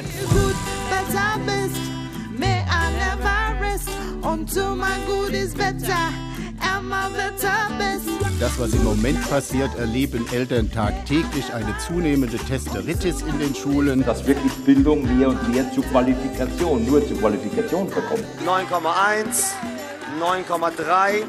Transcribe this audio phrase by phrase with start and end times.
[8.40, 14.06] Das, was im Moment passiert, erleben Eltern tagtäglich eine zunehmende Testeritis in den Schulen.
[14.06, 18.24] Dass wirklich Bildung mehr und mehr zur Qualifikation, nur zur Qualifikation verkommt.
[18.46, 19.75] 9,1.
[20.20, 21.24] 9,3.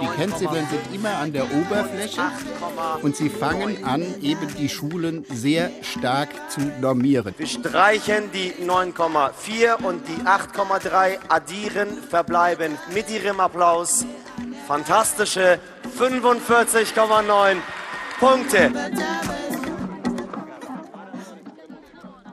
[0.00, 2.20] Die Kennziffern sind immer an der Oberfläche
[3.00, 7.34] und sie fangen an, eben die Schulen sehr stark zu normieren.
[7.38, 14.04] Wir streichen die 9,4 und die 8,3, addieren, verbleiben mit ihrem Applaus
[14.66, 15.58] fantastische
[15.98, 17.56] 45,9
[18.18, 18.72] Punkte.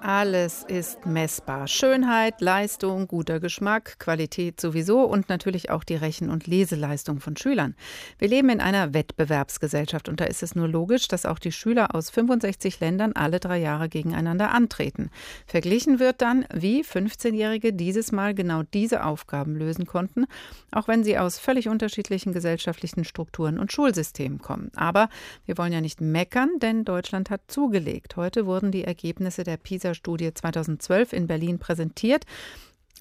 [0.06, 1.66] Alles ist messbar.
[1.70, 7.74] Schönheit, Leistung, guter Geschmack, Qualität sowieso und natürlich auch die Rechen- und Leseleistung von Schülern.
[8.20, 11.96] Wir leben in einer Wettbewerbsgesellschaft und da ist es nur logisch, dass auch die Schüler
[11.96, 15.10] aus 65 Ländern alle drei Jahre gegeneinander antreten.
[15.48, 20.26] Verglichen wird dann, wie 15-Jährige dieses Mal genau diese Aufgaben lösen konnten,
[20.74, 24.70] auch wenn sie aus völlig unterschiedlichen gesellschaftlichen Strukturen und Schulsystemen kommen.
[24.76, 25.08] Aber
[25.46, 28.18] wir wollen ja nicht meckern, denn Deutschland hat zugelegt.
[28.18, 32.26] Heute wurden die Ergebnisse der PISA Studie 2012 in Berlin präsentiert.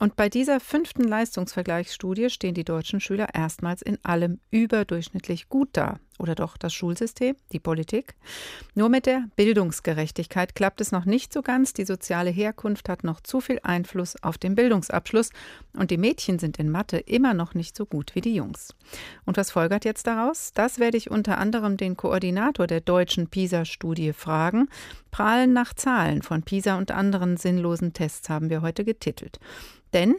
[0.01, 6.01] Und bei dieser fünften Leistungsvergleichsstudie stehen die deutschen Schüler erstmals in allem überdurchschnittlich gut da.
[6.23, 8.15] Oder doch das Schulsystem, die Politik?
[8.77, 11.73] Nur mit der Bildungsgerechtigkeit klappt es noch nicht so ganz.
[11.73, 15.30] Die soziale Herkunft hat noch zu viel Einfluss auf den Bildungsabschluss.
[15.77, 18.73] Und die Mädchen sind in Mathe immer noch nicht so gut wie die Jungs.
[19.24, 20.52] Und was folgert jetzt daraus?
[20.55, 24.68] Das werde ich unter anderem den Koordinator der deutschen PISA-Studie fragen.
[25.11, 29.41] Prahlen nach Zahlen von PISA und anderen sinnlosen Tests haben wir heute getitelt.
[29.92, 30.14] Denn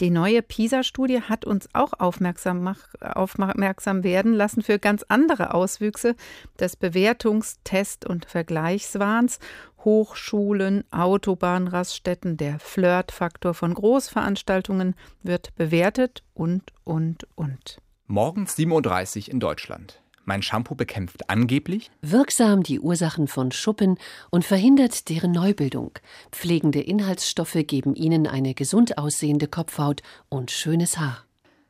[0.00, 6.16] die neue PISA-Studie hat uns auch aufmerksam, mach, aufmerksam werden lassen für ganz andere Auswüchse
[6.60, 9.38] des Bewertungs-, Test- und Vergleichswahns.
[9.84, 17.80] Hochschulen, Autobahnraststätten, der Flirtfaktor von Großveranstaltungen wird bewertet und, und, und.
[18.08, 20.02] Morgens 37 in Deutschland.
[20.26, 23.96] Mein Shampoo bekämpft angeblich wirksam die Ursachen von Schuppen
[24.30, 25.92] und verhindert deren Neubildung.
[26.32, 31.24] Pflegende Inhaltsstoffe geben ihnen eine gesund aussehende Kopfhaut und schönes Haar.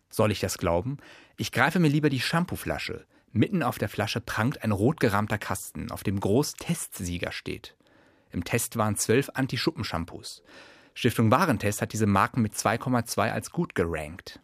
[0.08, 0.96] Soll ich das glauben?
[1.36, 3.04] Ich greife mir lieber die Shampooflasche.
[3.30, 7.76] Mitten auf der Flasche prangt ein rot gerahmter Kasten, auf dem groß Testsieger steht.
[8.30, 10.42] Im Test waren zwölf Anti-Schuppen-Shampoos.
[10.94, 14.40] Stiftung Warentest hat diese Marken mit 2,2 als gut gerankt.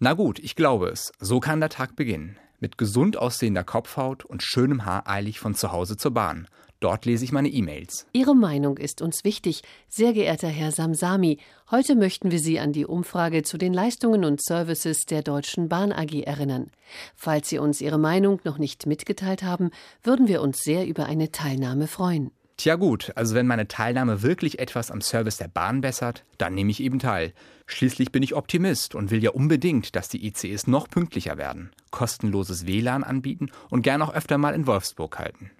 [0.00, 1.12] Na gut, ich glaube es.
[1.20, 2.38] So kann der Tag beginnen.
[2.62, 6.46] Mit gesund aussehender Kopfhaut und schönem Haar eile ich von zu Hause zur Bahn.
[6.78, 8.06] Dort lese ich meine E-Mails.
[8.12, 11.38] Ihre Meinung ist uns wichtig, sehr geehrter Herr Samsami.
[11.72, 15.90] Heute möchten wir Sie an die Umfrage zu den Leistungen und Services der Deutschen Bahn
[15.90, 16.70] AG erinnern.
[17.16, 19.72] Falls Sie uns Ihre Meinung noch nicht mitgeteilt haben,
[20.04, 22.30] würden wir uns sehr über eine Teilnahme freuen.
[22.58, 26.70] Tja gut, also wenn meine Teilnahme wirklich etwas am Service der Bahn bessert, dann nehme
[26.70, 27.32] ich eben teil.
[27.72, 32.66] Schließlich bin ich Optimist und will ja unbedingt, dass die ICEs noch pünktlicher werden, kostenloses
[32.66, 35.50] WLAN anbieten und gern auch öfter mal in Wolfsburg halten.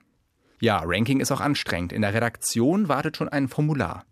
[0.61, 1.91] Ja, Ranking ist auch anstrengend.
[1.91, 4.05] In der Redaktion wartet schon ein Formular.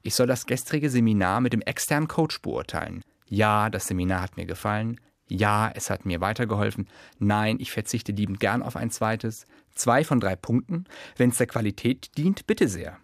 [0.00, 3.02] Ich soll das gestrige Seminar mit dem externen Coach beurteilen.
[3.28, 4.98] Ja, das Seminar hat mir gefallen.
[5.28, 6.88] Ja, es hat mir weitergeholfen.
[7.18, 9.46] Nein, ich verzichte liebend gern auf ein zweites.
[9.74, 10.86] Zwei von drei Punkten.
[11.18, 12.98] Wenn es der Qualität dient, bitte sehr.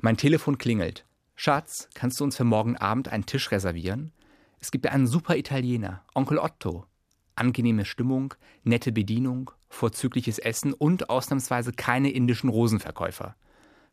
[0.00, 1.04] Mein Telefon klingelt.
[1.40, 4.10] Schatz, kannst du uns für morgen Abend einen Tisch reservieren?
[4.58, 6.84] Es gibt einen super Italiener, Onkel Otto.
[7.36, 8.34] Angenehme Stimmung,
[8.64, 13.36] nette Bedienung, vorzügliches Essen und ausnahmsweise keine indischen Rosenverkäufer.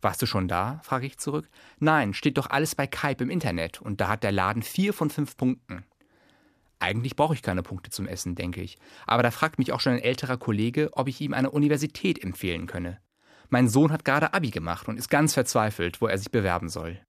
[0.02, 0.80] Warst du schon da?
[0.84, 1.48] frage ich zurück.
[1.78, 5.12] Nein, steht doch alles bei Kaip im Internet und da hat der Laden vier von
[5.12, 5.86] fünf Punkten.
[6.80, 8.80] Eigentlich brauche ich keine Punkte zum Essen, denke ich.
[9.06, 12.66] Aber da fragt mich auch schon ein älterer Kollege, ob ich ihm eine Universität empfehlen
[12.66, 12.98] könne.
[13.50, 17.05] Mein Sohn hat gerade Abi gemacht und ist ganz verzweifelt, wo er sich bewerben soll.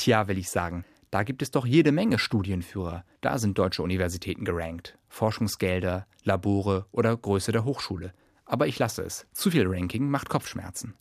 [0.00, 3.04] Tja, will ich sagen, da gibt es doch jede Menge Studienführer.
[3.20, 4.96] Da sind deutsche Universitäten gerankt.
[5.10, 8.14] Forschungsgelder, Labore oder Größe der Hochschule.
[8.46, 9.26] Aber ich lasse es.
[9.34, 10.94] Zu viel Ranking macht Kopfschmerzen.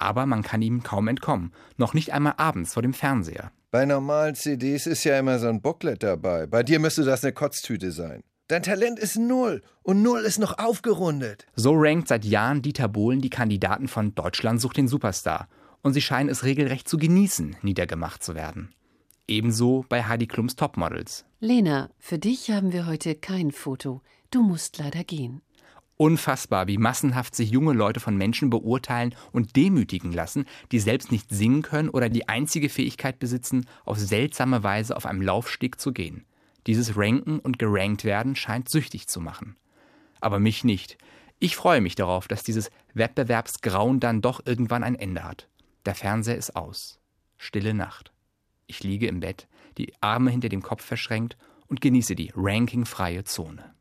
[0.00, 1.52] Aber man kann ihm kaum entkommen.
[1.76, 3.52] Noch nicht einmal abends vor dem Fernseher.
[3.70, 6.48] Bei normalen CDs ist ja immer so ein Booklet dabei.
[6.48, 8.24] Bei dir müsste das eine Kotztüte sein.
[8.48, 11.46] Dein Talent ist null und null ist noch aufgerundet.
[11.54, 15.46] So rankt seit Jahren Dieter Bohlen die Kandidaten von Deutschland sucht den Superstar.
[15.82, 18.74] Und sie scheinen es regelrecht zu genießen, niedergemacht zu werden.
[19.28, 21.24] Ebenso bei Heidi Klums Topmodels.
[21.40, 24.00] Lena, für dich haben wir heute kein Foto.
[24.30, 25.42] Du musst leider gehen.
[25.96, 31.30] Unfassbar, wie massenhaft sich junge Leute von Menschen beurteilen und demütigen lassen, die selbst nicht
[31.30, 36.24] singen können oder die einzige Fähigkeit besitzen, auf seltsame Weise auf einem Laufsteg zu gehen.
[36.66, 39.56] Dieses Ranken und gerankt werden scheint süchtig zu machen.
[40.20, 40.98] Aber mich nicht.
[41.38, 45.48] Ich freue mich darauf, dass dieses Wettbewerbsgrauen dann doch irgendwann ein Ende hat.
[45.84, 47.00] Der Fernseher ist aus.
[47.38, 48.12] Stille Nacht.
[48.66, 49.48] Ich liege im Bett,
[49.78, 51.36] die Arme hinter dem Kopf verschränkt
[51.66, 53.74] und genieße die rankingfreie Zone.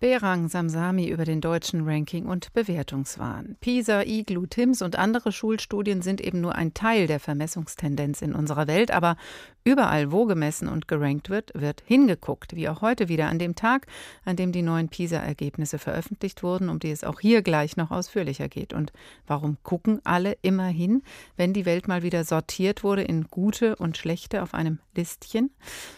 [0.00, 3.58] Berang Samsami über den deutschen Ranking- und Bewertungswahn.
[3.60, 8.66] PISA, IGLU, TIMS und andere Schulstudien sind eben nur ein Teil der Vermessungstendenz in unserer
[8.66, 9.18] Welt, aber
[9.62, 13.88] überall, wo gemessen und gerankt wird, wird hingeguckt, wie auch heute wieder an dem Tag,
[14.24, 18.48] an dem die neuen PISA-Ergebnisse veröffentlicht wurden, um die es auch hier gleich noch ausführlicher
[18.48, 18.72] geht.
[18.72, 18.94] Und
[19.26, 21.02] warum gucken alle immer hin,
[21.36, 25.50] wenn die Welt mal wieder sortiert wurde in gute und schlechte auf einem Listchen?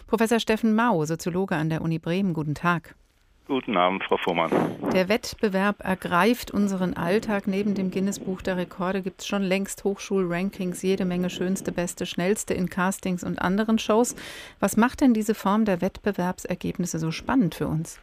[0.07, 2.95] Professor Steffen Mau, Soziologe an der Uni Bremen, guten Tag.
[3.45, 4.51] Guten Abend, Frau Fuhrmann.
[4.93, 7.45] Der Wettbewerb ergreift unseren Alltag.
[7.45, 12.53] Neben dem Guinness-Buch der Rekorde gibt es schon längst Hochschulrankings, jede Menge schönste, beste, schnellste
[12.53, 14.15] in Castings und anderen Shows.
[14.61, 17.99] Was macht denn diese Form der Wettbewerbsergebnisse so spannend für uns?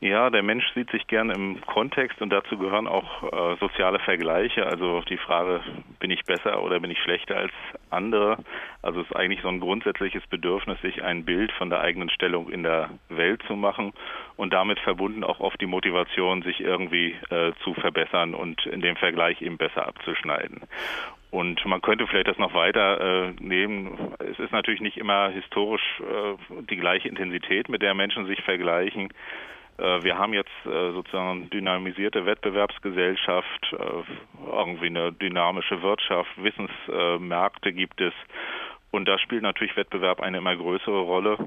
[0.00, 4.64] Ja, der Mensch sieht sich gern im Kontext und dazu gehören auch äh, soziale Vergleiche.
[4.64, 5.60] Also die Frage,
[5.98, 7.52] bin ich besser oder bin ich schlechter als
[7.90, 8.38] andere?
[8.80, 12.48] Also es ist eigentlich so ein grundsätzliches Bedürfnis, sich ein Bild von der eigenen Stellung
[12.48, 13.92] in der Welt zu machen
[14.36, 18.94] und damit verbunden auch oft die Motivation, sich irgendwie äh, zu verbessern und in dem
[18.94, 20.60] Vergleich eben besser abzuschneiden.
[21.32, 24.14] Und man könnte vielleicht das noch weiter äh, nehmen.
[24.20, 29.08] Es ist natürlich nicht immer historisch äh, die gleiche Intensität, mit der Menschen sich vergleichen.
[29.78, 38.00] Äh, wir haben jetzt äh, sozusagen dynamisierte Wettbewerbsgesellschaft, äh, irgendwie eine dynamische Wirtschaft, Wissensmärkte gibt
[38.00, 38.12] es.
[38.90, 41.38] Und da spielt natürlich Wettbewerb eine immer größere Rolle.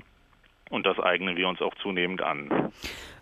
[0.70, 2.72] Und das eignen wir uns auch zunehmend an.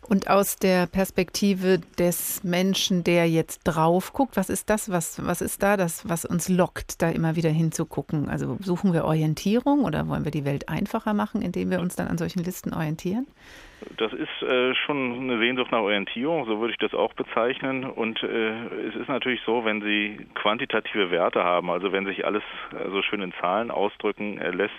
[0.08, 5.42] Und aus der Perspektive des Menschen, der jetzt drauf guckt, was ist das, was, was
[5.42, 8.30] ist da das, was uns lockt, da immer wieder hinzugucken?
[8.30, 12.08] Also suchen wir Orientierung oder wollen wir die Welt einfacher machen, indem wir uns dann
[12.08, 13.26] an solchen Listen orientieren?
[13.98, 17.86] Das ist äh, schon eine Sehnsucht nach Orientierung, so würde ich das auch bezeichnen.
[17.86, 22.44] Und äh, es ist natürlich so, wenn Sie quantitative Werte haben, also wenn sich alles
[22.74, 24.74] äh, so schön in Zahlen ausdrücken äh, lässt,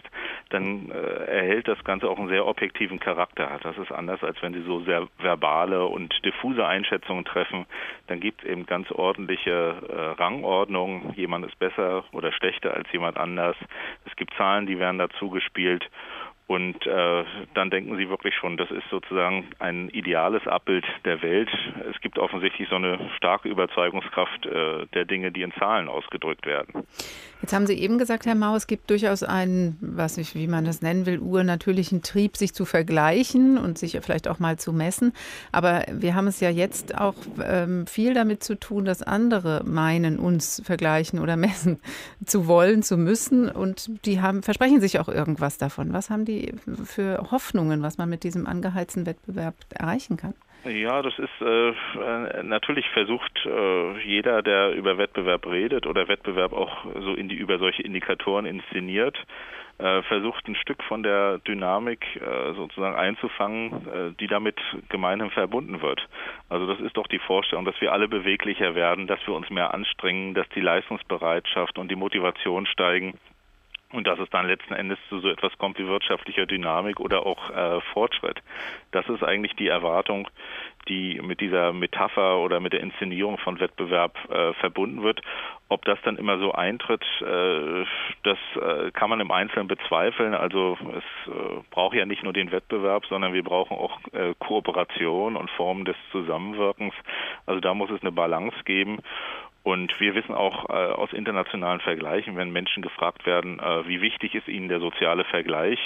[0.51, 3.59] dann äh, erhält das Ganze auch einen sehr objektiven Charakter.
[3.63, 7.67] Das ist anders, als wenn Sie so sehr verbale und diffuse Einschätzungen treffen.
[8.09, 11.15] Dann gibt es eben ganz ordentliche äh, Rangordnungen.
[11.17, 13.57] Jemand ist besser oder schlechter als jemand anders.
[14.05, 15.89] Es gibt Zahlen, die werden dazu gespielt.
[16.51, 17.25] Und äh,
[17.55, 21.49] dann denken Sie wirklich schon, das ist sozusagen ein ideales Abbild der Welt.
[21.89, 26.89] Es gibt offensichtlich so eine starke Überzeugungskraft äh, der Dinge, die in Zahlen ausgedrückt werden.
[27.43, 30.67] Jetzt haben Sie eben gesagt, Herr Mau, es gibt durchaus einen, was ich, wie man
[30.67, 35.13] das nennen will, urnatürlichen Trieb, sich zu vergleichen und sich vielleicht auch mal zu messen.
[35.51, 40.19] Aber wir haben es ja jetzt auch ähm, viel damit zu tun, dass andere meinen,
[40.19, 41.79] uns vergleichen oder messen
[42.27, 43.49] zu wollen, zu müssen.
[43.49, 45.95] Und die haben, versprechen sich auch irgendwas davon.
[45.95, 46.53] Was haben die
[46.85, 50.35] für Hoffnungen, was man mit diesem angeheizten Wettbewerb erreichen kann?
[50.65, 56.85] Ja, das ist äh, natürlich versucht äh, jeder, der über Wettbewerb redet oder Wettbewerb auch
[57.01, 59.17] so in die über solche Indikatoren inszeniert,
[59.79, 65.81] äh, versucht ein Stück von der Dynamik äh, sozusagen einzufangen, äh, die damit gemeinhin verbunden
[65.81, 66.07] wird.
[66.51, 69.73] Also das ist doch die Vorstellung, dass wir alle beweglicher werden, dass wir uns mehr
[69.73, 73.15] anstrengen, dass die Leistungsbereitschaft und die Motivation steigen
[73.93, 77.51] und dass es dann letzten Endes zu so etwas kommt wie wirtschaftlicher Dynamik oder auch
[77.51, 78.41] äh, Fortschritt.
[78.93, 80.29] Das ist eigentlich die Erwartung,
[80.89, 85.21] die mit dieser Metapher oder mit der Inszenierung von Wettbewerb äh, verbunden wird.
[85.69, 87.85] Ob das dann immer so eintritt, äh,
[88.23, 90.35] das äh, kann man im Einzelnen bezweifeln.
[90.35, 95.37] Also es äh, braucht ja nicht nur den Wettbewerb, sondern wir brauchen auch äh, Kooperation
[95.37, 96.95] und Formen des Zusammenwirkens.
[97.47, 98.99] Also da muss es eine Balance geben.
[99.63, 104.35] Und wir wissen auch äh, aus internationalen Vergleichen, wenn Menschen gefragt werden, äh, wie wichtig
[104.35, 105.79] ist ihnen der soziale Vergleich,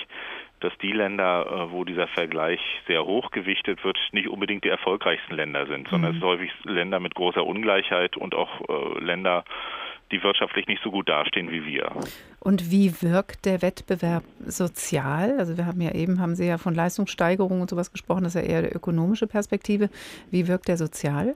[0.61, 5.35] dass die Länder, äh, wo dieser Vergleich sehr hoch gewichtet wird, nicht unbedingt die erfolgreichsten
[5.35, 6.17] Länder sind, sondern mhm.
[6.17, 9.45] es sind häufig Länder mit großer Ungleichheit und auch äh, Länder,
[10.13, 11.91] die wirtschaftlich nicht so gut dastehen wie wir.
[12.39, 15.37] Und wie wirkt der Wettbewerb sozial?
[15.39, 18.43] Also wir haben ja eben, haben Sie ja von Leistungssteigerung und sowas gesprochen, das ist
[18.43, 19.89] ja eher die ökonomische Perspektive.
[20.31, 21.35] Wie wirkt der sozial?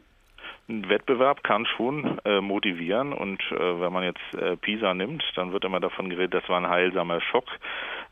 [0.70, 5.52] Ein Wettbewerb kann schon äh, motivieren und äh, wenn man jetzt äh, PISA nimmt, dann
[5.52, 7.46] wird immer davon geredet, das war ein heilsamer Schock.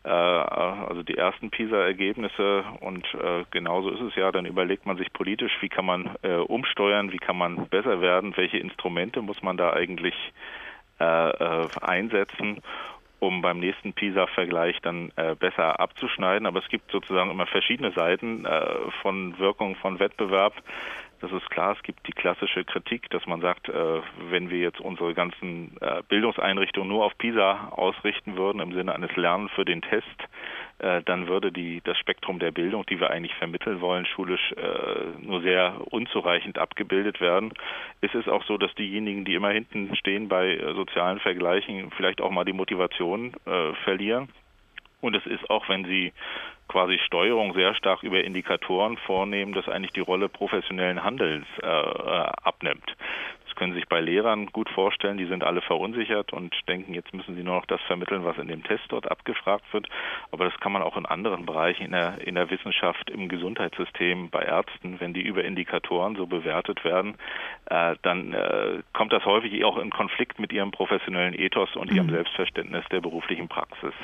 [0.05, 5.13] äh, also die ersten PISA-Ergebnisse und äh, genauso ist es ja, dann überlegt man sich
[5.13, 9.57] politisch, wie kann man äh, umsteuern, wie kann man besser werden, welche Instrumente muss man
[9.57, 10.15] da eigentlich
[10.99, 12.63] einsetzen
[13.19, 16.47] um beim nächsten PISA-Vergleich dann äh, besser abzuschneiden.
[16.47, 20.55] Aber es gibt sozusagen immer verschiedene Seiten äh, von Wirkung von Wettbewerb.
[21.21, 24.81] Das ist klar, es gibt die klassische Kritik, dass man sagt, äh, wenn wir jetzt
[24.81, 29.81] unsere ganzen äh, Bildungseinrichtungen nur auf PISA ausrichten würden, im Sinne eines Lernen für den
[29.81, 30.07] Test,
[30.79, 34.55] äh, dann würde die, das Spektrum der Bildung, die wir eigentlich vermitteln wollen, schulisch
[35.21, 37.53] nur sehr unzureichend abgebildet werden.
[38.01, 42.31] Es ist auch so, dass diejenigen, die immer hinten stehen bei sozialen Vergleichen, vielleicht auch
[42.31, 43.33] mal die Motivation
[43.85, 44.29] verlieren.
[45.07, 46.13] Und es ist auch, wenn Sie
[46.69, 52.97] quasi Steuerung sehr stark über Indikatoren vornehmen, dass eigentlich die Rolle professionellen Handelns äh, abnimmt
[53.57, 57.35] können Sie sich bei Lehrern gut vorstellen, die sind alle verunsichert und denken, jetzt müssen
[57.35, 59.89] sie nur noch das vermitteln, was in dem Test dort abgefragt wird.
[60.31, 64.31] Aber das kann man auch in anderen Bereichen in der, in der Wissenschaft, im Gesundheitssystem,
[64.31, 67.17] bei Ärzten, wenn die über Indikatoren so bewertet werden,
[67.67, 72.07] äh, dann äh, kommt das häufig auch in Konflikt mit ihrem professionellen Ethos und ihrem
[72.07, 72.13] mhm.
[72.13, 73.95] Selbstverständnis der beruflichen Praxis.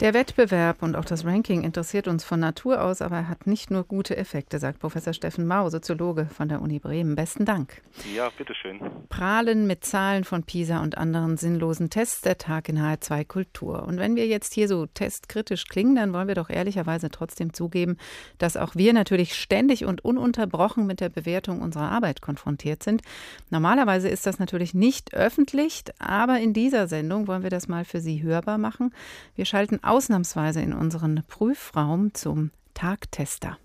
[0.00, 3.72] Der Wettbewerb und auch das Ranking interessiert uns von Natur aus, aber er hat nicht
[3.72, 7.16] nur gute Effekte, sagt Professor Steffen Mau, Soziologe von der Uni Bremen.
[7.16, 7.82] Besten Dank.
[8.14, 8.78] Ja, bitteschön.
[9.08, 13.82] Prahlen mit Zahlen von PISA und anderen sinnlosen Tests der Tag in HR2 Kultur.
[13.88, 17.96] Und wenn wir jetzt hier so testkritisch klingen, dann wollen wir doch ehrlicherweise trotzdem zugeben,
[18.38, 23.02] dass auch wir natürlich ständig und ununterbrochen mit der Bewertung unserer Arbeit konfrontiert sind.
[23.50, 27.98] Normalerweise ist das natürlich nicht öffentlich, aber in dieser Sendung wollen wir das mal für
[27.98, 28.94] Sie hörbar machen.
[29.34, 33.58] Wir schalten ausnahmsweise in unseren Prüfraum zum Tagtester.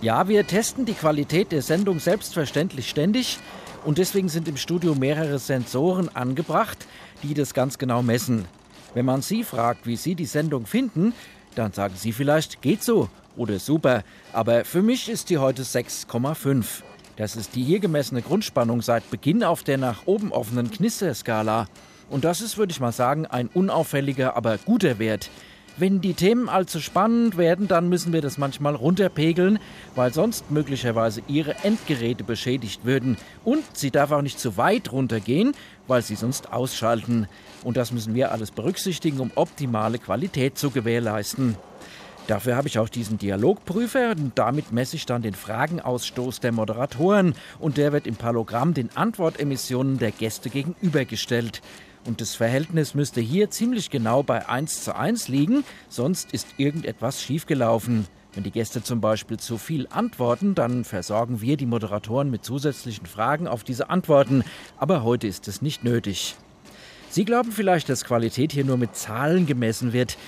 [0.00, 3.38] Ja, wir testen die Qualität der Sendung selbstverständlich ständig
[3.84, 6.86] und deswegen sind im Studio mehrere Sensoren angebracht,
[7.22, 8.44] die das ganz genau messen.
[8.92, 11.14] Wenn man Sie fragt, wie Sie die Sendung finden,
[11.54, 16.82] dann sagen Sie vielleicht, geht so oder super, aber für mich ist die heute 6,5.
[17.16, 21.66] Das ist die hier gemessene Grundspannung seit Beginn auf der nach oben offenen Knisterskala.
[22.10, 25.30] Und das ist, würde ich mal sagen, ein unauffälliger, aber guter Wert.
[25.76, 29.58] Wenn die Themen allzu spannend werden, dann müssen wir das manchmal runterpegeln,
[29.96, 33.16] weil sonst möglicherweise Ihre Endgeräte beschädigt würden.
[33.44, 35.52] Und sie darf auch nicht zu weit runtergehen,
[35.88, 37.26] weil sie sonst ausschalten.
[37.64, 41.56] Und das müssen wir alles berücksichtigen, um optimale Qualität zu gewährleisten.
[42.28, 47.34] Dafür habe ich auch diesen Dialogprüfer und damit messe ich dann den Fragenausstoß der Moderatoren
[47.58, 51.60] und der wird im Palogramm den Antwortemissionen der Gäste gegenübergestellt.
[52.04, 57.22] Und das Verhältnis müsste hier ziemlich genau bei 1 zu 1 liegen, sonst ist irgendetwas
[57.22, 58.06] schiefgelaufen.
[58.34, 63.06] Wenn die Gäste zum Beispiel zu viel antworten, dann versorgen wir die Moderatoren mit zusätzlichen
[63.06, 64.44] Fragen auf diese Antworten.
[64.76, 66.36] Aber heute ist es nicht nötig.
[67.08, 70.18] Sie glauben vielleicht, dass Qualität hier nur mit Zahlen gemessen wird.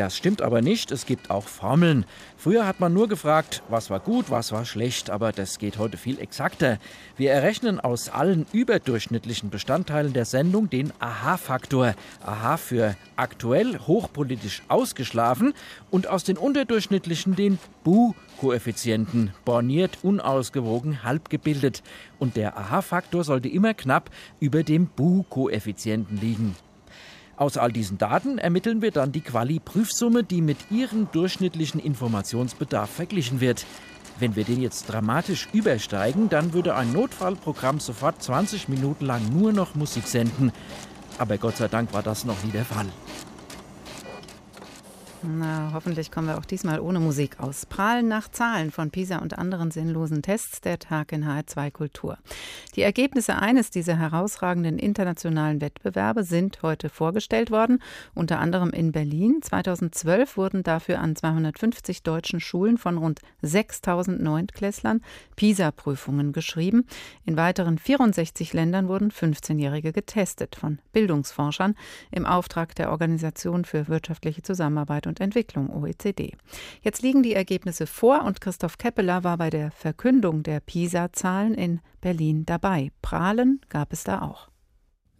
[0.00, 2.06] Das stimmt aber nicht, es gibt auch Formeln.
[2.38, 5.98] Früher hat man nur gefragt, was war gut, was war schlecht, aber das geht heute
[5.98, 6.78] viel exakter.
[7.18, 11.94] Wir errechnen aus allen überdurchschnittlichen Bestandteilen der Sendung den Aha-Faktor.
[12.24, 15.52] Aha für aktuell hochpolitisch ausgeschlafen
[15.90, 21.82] und aus den unterdurchschnittlichen den Bu-Koeffizienten, borniert, unausgewogen, halb gebildet.
[22.18, 24.08] Und der Aha-Faktor sollte immer knapp
[24.40, 26.56] über dem Bu-Koeffizienten liegen.
[27.40, 33.40] Aus all diesen Daten ermitteln wir dann die Quali-Prüfsumme, die mit Ihrem durchschnittlichen Informationsbedarf verglichen
[33.40, 33.64] wird.
[34.18, 39.54] Wenn wir den jetzt dramatisch übersteigen, dann würde ein Notfallprogramm sofort 20 Minuten lang nur
[39.54, 40.52] noch Musik senden.
[41.16, 42.88] Aber Gott sei Dank war das noch nie der Fall.
[45.22, 47.66] Na, hoffentlich kommen wir auch diesmal ohne Musik aus.
[47.66, 52.16] Prahlen nach Zahlen von PISA und anderen sinnlosen Tests der Tag in HR2 Kultur.
[52.74, 57.82] Die Ergebnisse eines dieser herausragenden internationalen Wettbewerbe sind heute vorgestellt worden,
[58.14, 59.42] unter anderem in Berlin.
[59.42, 65.02] 2012 wurden dafür an 250 deutschen Schulen von rund 6000 Neuntklässlern
[65.36, 66.86] PISA-Prüfungen geschrieben.
[67.26, 71.74] In weiteren 64 Ländern wurden 15-Jährige getestet von Bildungsforschern
[72.10, 76.36] im Auftrag der Organisation für wirtschaftliche Zusammenarbeit und Entwicklung OECD.
[76.80, 81.80] Jetzt liegen die Ergebnisse vor und Christoph Keppeler war bei der Verkündung der PISA-Zahlen in
[82.00, 82.92] Berlin dabei.
[83.02, 84.48] Prahlen gab es da auch.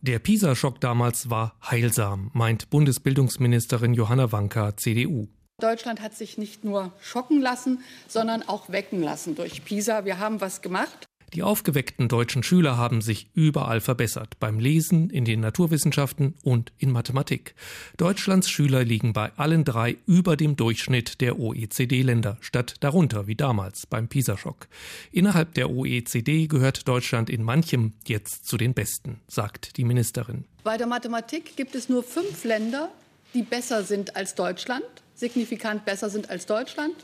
[0.00, 5.26] Der PISA-Schock damals war heilsam, meint Bundesbildungsministerin Johanna Wanka, CDU.
[5.58, 10.06] Deutschland hat sich nicht nur schocken lassen, sondern auch wecken lassen durch PISA.
[10.06, 11.09] Wir haben was gemacht.
[11.32, 16.90] Die aufgeweckten deutschen Schüler haben sich überall verbessert, beim Lesen, in den Naturwissenschaften und in
[16.90, 17.54] Mathematik.
[17.96, 23.86] Deutschlands Schüler liegen bei allen drei über dem Durchschnitt der OECD-Länder, statt darunter wie damals
[23.86, 24.66] beim PISA-Schock.
[25.12, 30.46] Innerhalb der OECD gehört Deutschland in manchem jetzt zu den Besten, sagt die Ministerin.
[30.64, 32.90] Bei der Mathematik gibt es nur fünf Länder,
[33.34, 34.84] die besser sind als Deutschland,
[35.14, 36.94] signifikant besser sind als Deutschland.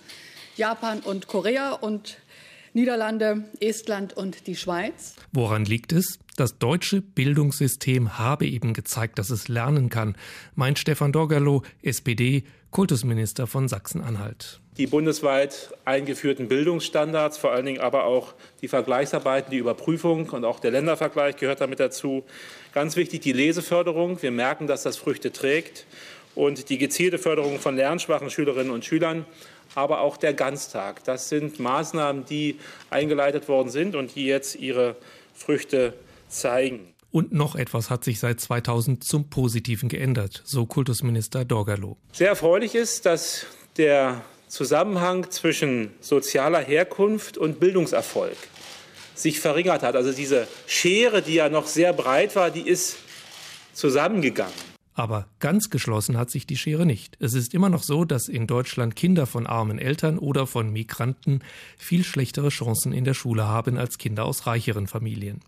[0.57, 2.17] Japan und Korea und
[2.77, 5.15] Niederlande, Estland und die Schweiz.
[5.33, 6.19] Woran liegt es?
[6.37, 10.15] Das deutsche Bildungssystem habe eben gezeigt, dass es lernen kann,
[10.57, 14.61] meint Stefan Dorgerloh, SPD, Kultusminister von Sachsen-Anhalt.
[14.77, 20.61] Die bundesweit eingeführten Bildungsstandards, vor allen Dingen aber auch die Vergleichsarbeiten, die Überprüfung und auch
[20.61, 22.25] der Ländervergleich gehört damit dazu.
[22.75, 24.21] Ganz wichtig die Leseförderung.
[24.21, 25.87] Wir merken, dass das Früchte trägt
[26.35, 29.25] und die gezielte Förderung von lernschwachen Schülerinnen und Schülern,
[29.77, 31.05] aber auch der Ganztag.
[31.05, 32.59] Das sind Maßnahmen, die
[32.91, 34.97] eingeleitet worden sind und die jetzt ihre
[35.35, 35.93] Früchte
[36.29, 36.95] zeigen.
[37.13, 41.97] Und noch etwas hat sich seit 2000 zum Positiven geändert, so Kultusminister Dorgalow.
[42.13, 48.37] Sehr erfreulich ist, dass der Zusammenhang zwischen sozialer Herkunft und Bildungserfolg
[49.15, 49.95] sich verringert hat.
[49.95, 52.97] Also diese Schere, die ja noch sehr breit war, die ist
[53.73, 54.76] zusammengegangen.
[54.97, 57.19] Aber ganz geschlossen hat sich die Schere nicht.
[57.21, 61.41] Es ist immer noch so, dass in Deutschland Kinder von armen Eltern oder von Migranten
[61.77, 65.41] viel schlechtere Chancen in der Schule haben als Kinder aus reicheren Familien.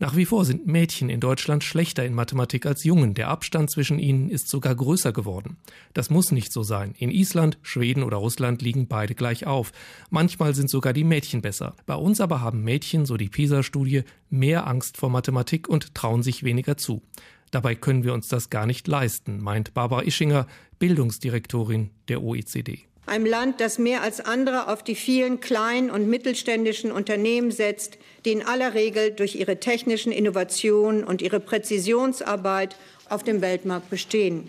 [0.00, 3.14] Nach wie vor sind Mädchen in Deutschland schlechter in Mathematik als Jungen.
[3.14, 5.58] Der Abstand zwischen ihnen ist sogar größer geworden.
[5.94, 6.94] Das muss nicht so sein.
[6.98, 9.70] In Island, Schweden oder Russland liegen beide gleich auf.
[10.08, 11.76] Manchmal sind sogar die Mädchen besser.
[11.86, 16.42] Bei uns aber haben Mädchen, so die PISA-Studie, mehr Angst vor Mathematik und trauen sich
[16.42, 17.02] weniger zu.
[17.50, 20.46] Dabei können wir uns das gar nicht leisten, meint Barbara Ischinger,
[20.78, 22.80] Bildungsdirektorin der OECD.
[23.06, 28.30] Ein Land, das mehr als andere auf die vielen kleinen und mittelständischen Unternehmen setzt, die
[28.30, 32.76] in aller Regel durch ihre technischen Innovationen und ihre Präzisionsarbeit
[33.08, 34.48] auf dem Weltmarkt bestehen.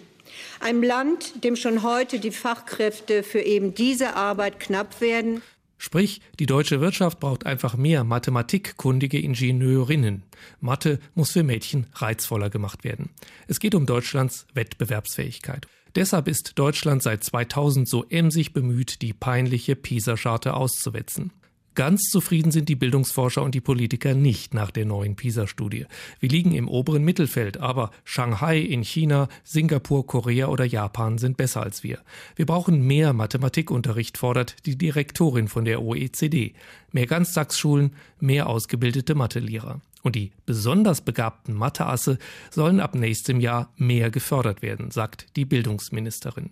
[0.60, 5.42] Ein Land, dem schon heute die Fachkräfte für eben diese Arbeit knapp werden.
[5.84, 10.22] Sprich, die deutsche Wirtschaft braucht einfach mehr mathematikkundige Ingenieurinnen.
[10.60, 13.10] Mathe muss für Mädchen reizvoller gemacht werden.
[13.48, 15.66] Es geht um Deutschlands Wettbewerbsfähigkeit.
[15.96, 21.32] Deshalb ist Deutschland seit 2000 so emsig bemüht, die peinliche PISA-Scharte auszuwetzen.
[21.74, 25.86] Ganz zufrieden sind die Bildungsforscher und die Politiker nicht nach der neuen PISA-Studie.
[26.20, 31.64] Wir liegen im oberen Mittelfeld, aber Shanghai in China, Singapur, Korea oder Japan sind besser
[31.64, 32.00] als wir.
[32.36, 36.54] Wir brauchen mehr Mathematikunterricht, fordert die Direktorin von der OECD.
[36.92, 39.80] Mehr Ganztagsschulen, mehr ausgebildete Mathelehrer.
[40.04, 42.18] Und die besonders begabten Matheasse
[42.50, 46.50] sollen ab nächstem Jahr mehr gefördert werden, sagt die Bildungsministerin.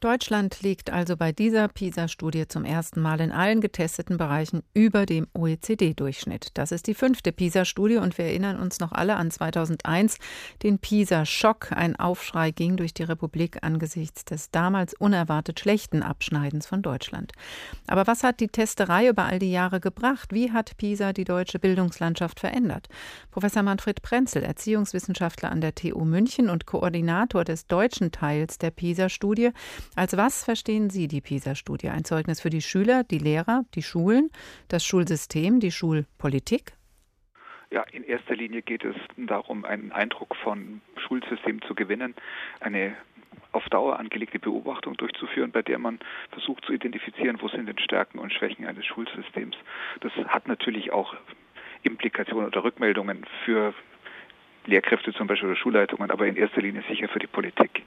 [0.00, 5.26] Deutschland liegt also bei dieser PISA-Studie zum ersten Mal in allen getesteten Bereichen über dem
[5.34, 6.50] OECD-Durchschnitt.
[6.54, 10.18] Das ist die fünfte PISA-Studie und wir erinnern uns noch alle an 2001,
[10.62, 11.72] den PISA-Schock.
[11.72, 17.32] Ein Aufschrei ging durch die Republik angesichts des damals unerwartet schlechten Abschneidens von Deutschland.
[17.88, 20.32] Aber was hat die Testerei über all die Jahre gebracht?
[20.32, 22.86] Wie hat PISA die deutsche Bildungslandschaft verändert?
[23.32, 29.50] Professor Manfred Prenzel, Erziehungswissenschaftler an der TU München und Koordinator des deutschen Teils der PISA-Studie,
[29.96, 31.88] als was verstehen Sie die PISA-Studie?
[31.88, 34.30] Ein Zeugnis für die Schüler, die Lehrer, die Schulen,
[34.68, 36.72] das Schulsystem, die Schulpolitik?
[37.70, 42.14] Ja, in erster Linie geht es darum, einen Eindruck von Schulsystem zu gewinnen,
[42.60, 42.96] eine
[43.52, 45.98] auf Dauer angelegte Beobachtung durchzuführen, bei der man
[46.30, 49.56] versucht zu identifizieren, wo sind denn Stärken und Schwächen eines Schulsystems.
[50.00, 51.14] Das hat natürlich auch
[51.82, 53.74] Implikationen oder Rückmeldungen für
[54.68, 57.82] Lehrkräfte zum Beispiel oder Schulleitungen, aber in erster Linie sicher für die Politik.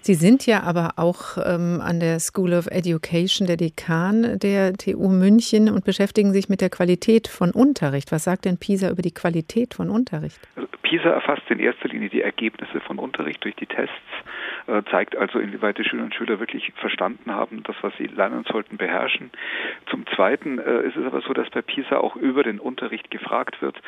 [0.00, 5.08] Sie sind ja aber auch ähm, an der School of Education der Dekan der TU
[5.08, 8.10] München und beschäftigen sich mit der Qualität von Unterricht.
[8.10, 10.40] Was sagt denn PISA über die Qualität von Unterricht?
[10.56, 13.94] Also PISA erfasst in erster Linie die Ergebnisse von Unterricht durch die Tests,
[14.66, 18.44] äh, zeigt also, inwieweit die Schülerinnen und Schüler wirklich verstanden haben, das, was sie lernen
[18.50, 19.30] sollten, beherrschen.
[19.88, 23.62] Zum Zweiten äh, ist es aber so, dass bei PISA auch über den Unterricht gefragt
[23.62, 23.80] wird,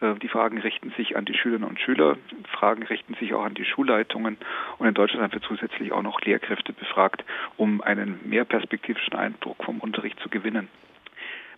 [0.00, 2.16] die Fragen richten sich an die Schülerinnen und Schüler,
[2.50, 4.36] Fragen richten sich auch an die Schulleitungen
[4.78, 7.24] und in Deutschland haben wir zusätzlich auch noch Lehrkräfte befragt,
[7.56, 10.68] um einen mehr perspektivischen Eindruck vom Unterricht zu gewinnen.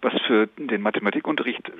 [0.03, 1.71] Was für den Mathematikunterricht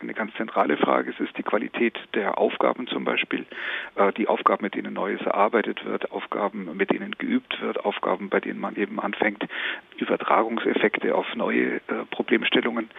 [0.00, 3.46] eine ganz zentrale Frage ist, ist die Qualität der Aufgaben zum Beispiel.
[3.94, 8.40] Äh, die Aufgaben, mit denen Neues erarbeitet wird, Aufgaben, mit denen geübt wird, Aufgaben, bei
[8.40, 9.46] denen man eben anfängt,
[9.96, 12.90] Übertragungseffekte auf neue äh, Problemstellungen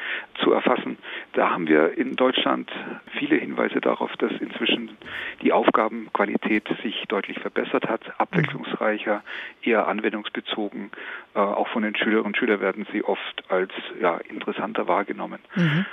[0.42, 0.98] zu erfassen.
[1.34, 2.72] Da haben wir in Deutschland
[3.18, 4.98] viele Hinweise darauf, dass inzwischen
[5.42, 9.24] die Aufgabenqualität sich deutlich verbessert hat, abwechslungsreicher,
[9.62, 10.92] eher anwendungsbezogen,
[11.36, 14.18] Äh, auch von den Schülerinnen und Schülern werden sie oft als ja,
[14.70, 15.40] interessanter wahrgenommen.
[15.56, 15.86] Mhm.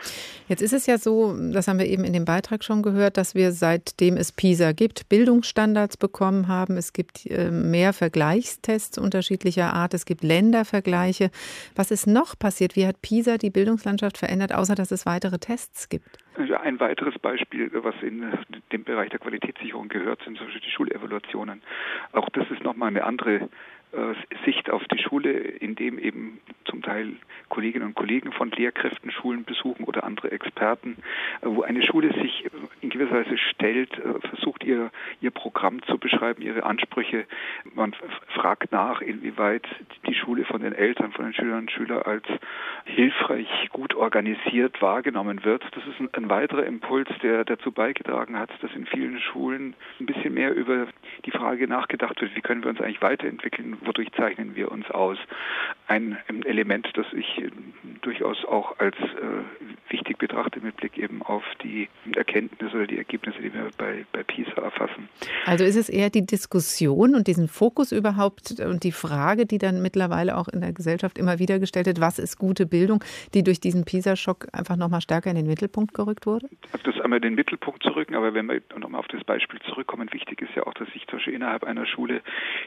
[0.49, 3.35] Jetzt ist es ja so, das haben wir eben in dem Beitrag schon gehört, dass
[3.35, 6.77] wir seitdem es PISA gibt, Bildungsstandards bekommen haben.
[6.77, 9.95] Es gibt äh, mehr Vergleichstests unterschiedlicher Art.
[9.95, 11.31] Es gibt Ländervergleiche.
[11.75, 12.77] Was ist noch passiert?
[12.77, 16.19] Wie hat PISA die Bildungslandschaft verändert, außer dass es weitere Tests gibt?
[16.63, 18.25] Ein weiteres Beispiel, was in
[18.73, 21.63] dem Bereich der Qualitätssicherung gehört, sind zum Beispiel die Schulevaluationen.
[22.13, 23.49] Auch das ist nochmal eine andere
[24.45, 27.17] Sicht auf die Schule, in dem eben zum Teil
[27.49, 30.97] Kolleginnen und Kollegen von Lehrkräften Schulen besuchen oder andere Experten,
[31.41, 32.47] äh, wo eine Schule sich
[32.81, 37.27] in gewisser Weise stellt, äh, versucht ihr, ihr Programm zu beschreiben, ihre Ansprüche.
[37.75, 37.95] Man
[38.35, 39.67] fragt nach, inwieweit
[40.07, 42.25] die Schule von den Eltern, von den Schülerinnen und Schülern als
[42.85, 45.65] hilfreich, gut organisiert wahrgenommen wird.
[45.73, 50.07] Das ist ein, ein weiterer Impuls, der dazu beigetragen hat, dass in vielen Schulen ein
[50.07, 50.89] bisschen mehr über
[51.25, 55.19] die Frage nachgedacht wird, wie können wir uns eigentlich weiterentwickeln, wodurch zeichnen wir uns aus.
[55.87, 57.51] Ein Element, das ich äh,
[58.03, 63.39] durchaus auch als äh, wichtig betrachte mit Blick eben auf die Erkenntnisse oder die Ergebnisse,
[63.39, 65.09] die wir bei, bei PISA erfassen.
[65.47, 69.81] Also ist es eher die Diskussion und diesen Fokus überhaupt und die Frage, die dann
[69.83, 73.03] mittlerweile auch in der Gesellschaft immer wieder gestellt wird, was ist gute Bildung,
[73.35, 76.49] die durch diesen PISA-Schock einfach nochmal stärker in den Mittelpunkt gerückt wurde?
[76.85, 80.13] Das einmal in den Mittelpunkt zu rücken, aber wenn wir nochmal auf das Beispiel zurückkommen,
[80.13, 82.21] wichtig ist ja auch, dass sich zum Beispiel innerhalb einer Schule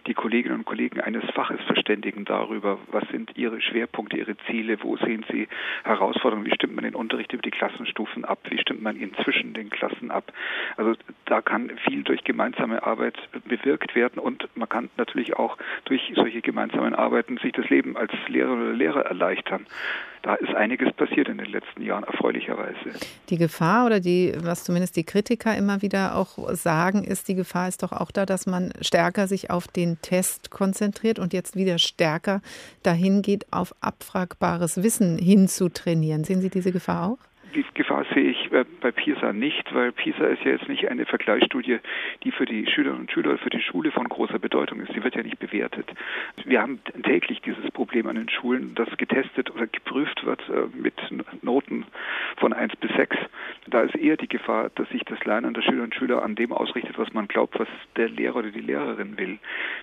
[0.08, 4.96] die Kolleginnen und Kollegen eines Faches verständigen darüber, was sind ihre Schwerpunkte, ihre Ziele, wo
[4.98, 5.48] sehen sie
[5.84, 9.54] Herausforderungen, wie stimmt man den Unterricht über die Klassenstufen ab, wie stimmt man ihn zwischen
[9.54, 10.32] den Klassen ab.
[10.78, 10.94] Also
[11.26, 16.42] da kann viel durch gemeinsame Arbeit bewirkt werden und man kann natürlich auch durch solche
[16.42, 19.66] gemeinsamen Arbeiten sich das Leben als Lehrer oder Lehrer erleichtern.
[20.22, 22.92] Da ist einiges passiert in den letzten Jahren, erfreulicherweise.
[23.30, 27.68] Die Gefahr oder die, was zumindest die Kritiker immer wieder auch sagen, ist, die Gefahr
[27.70, 31.80] ist doch auch da, dass man stärker sich auf den Test konzentriert und jetzt wieder
[31.80, 32.42] stärker
[32.84, 36.24] dahin geht, auf abfragbares Wissen hinzutrainieren.
[36.26, 37.29] Sehen Sie diese Gefahr auch?
[37.56, 41.06] Die Gefahr sehe ich äh, bei PISA nicht, weil PISA ist ja jetzt nicht eine
[41.06, 41.80] Vergleichsstudie,
[42.24, 44.94] die für die Schülerinnen und Schüler, für die Schule von großer Bedeutung ist.
[44.94, 45.90] Sie wird ja nicht bewertet.
[46.46, 50.96] Wir haben täglich dieses Problem an den Schulen, dass getestet oder geprüft wird äh, mit
[51.42, 51.86] Noten
[52.38, 53.18] von 1 bis 6.
[53.68, 56.52] Da ist eher die Gefahr, dass sich das Lernen der Schülerinnen und Schüler an dem
[56.52, 59.40] ausrichtet, was man glaubt, was der Lehrer oder die Lehrerin will.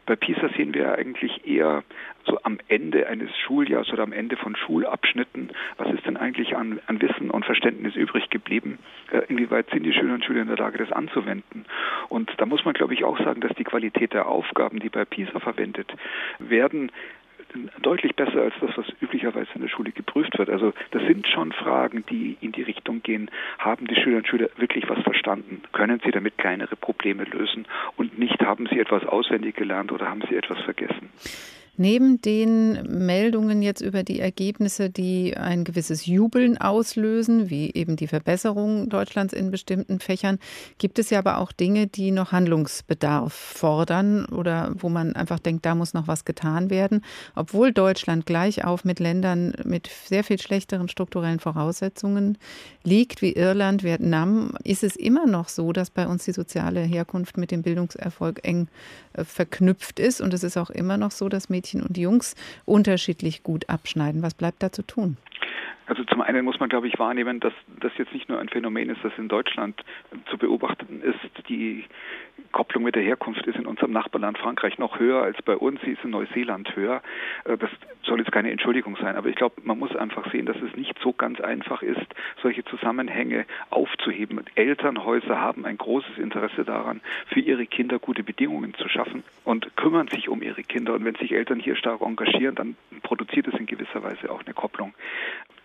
[0.07, 1.83] Bei PISA sehen wir eigentlich eher
[2.27, 6.81] so am Ende eines Schuljahres oder am Ende von Schulabschnitten, was ist denn eigentlich an,
[6.87, 8.79] an Wissen und Verständnis übrig geblieben?
[9.11, 11.65] Äh, inwieweit sind die Schülerinnen und Schüler in der Lage, das anzuwenden?
[12.09, 15.05] Und da muss man, glaube ich, auch sagen, dass die Qualität der Aufgaben, die bei
[15.05, 15.93] PISA verwendet
[16.39, 16.91] werden,
[17.81, 20.51] deutlich besser als das, was üblicherweise in der Schule geprüft wird.
[20.51, 24.49] Also das sind schon Fragen, die in die Richtung gehen, haben die Schülerinnen und Schüler
[24.57, 25.62] wirklich was verstanden?
[25.73, 27.67] Können sie damit kleinere Probleme lösen?
[27.97, 31.11] Und nicht haben sie etwas auswendig gelernt oder haben sie etwas vergessen?
[31.79, 38.07] Neben den Meldungen jetzt über die Ergebnisse, die ein gewisses Jubeln auslösen, wie eben die
[38.07, 40.39] Verbesserung Deutschlands in bestimmten Fächern,
[40.79, 45.67] gibt es ja aber auch Dinge, die noch Handlungsbedarf fordern oder wo man einfach denkt,
[45.67, 47.05] da muss noch was getan werden.
[47.35, 52.39] Obwohl Deutschland gleich auf mit Ländern mit sehr viel schlechteren strukturellen Voraussetzungen
[52.85, 57.37] liegt, wie Irland, Vietnam, ist es immer noch so, dass bei uns die soziale Herkunft
[57.37, 58.69] mit dem Bildungserfolg eng
[59.24, 60.20] verknüpft ist.
[60.20, 64.22] Und es ist auch immer noch so, dass Mädchen Mädchen und Jungs unterschiedlich gut abschneiden.
[64.22, 65.16] Was bleibt da zu tun?
[65.87, 68.90] Also zum einen muss man, glaube ich, wahrnehmen, dass das jetzt nicht nur ein Phänomen
[68.90, 69.81] ist, das in Deutschland
[70.29, 71.48] zu beobachten ist.
[71.48, 71.85] Die
[72.53, 75.81] Kopplung mit der Herkunft ist in unserem Nachbarland Frankreich noch höher als bei uns.
[75.83, 77.03] Sie ist in Neuseeland höher.
[77.44, 77.70] Äh, das
[78.03, 80.99] soll jetzt keine Entschuldigung sein, aber ich glaube, man muss einfach sehen, dass es nicht
[81.03, 82.07] so ganz einfach ist,
[82.42, 84.40] solche Zusammenhänge aufzuheben.
[84.55, 90.09] Elternhäuser haben ein großes Interesse daran, für ihre Kinder gute Bedingungen zu schaffen und kümmern
[90.09, 90.94] sich um ihre Kinder.
[90.94, 94.55] Und wenn sich Eltern hier stark engagieren, dann produziert es in gewisser Weise auch eine
[94.55, 94.94] Kopplung.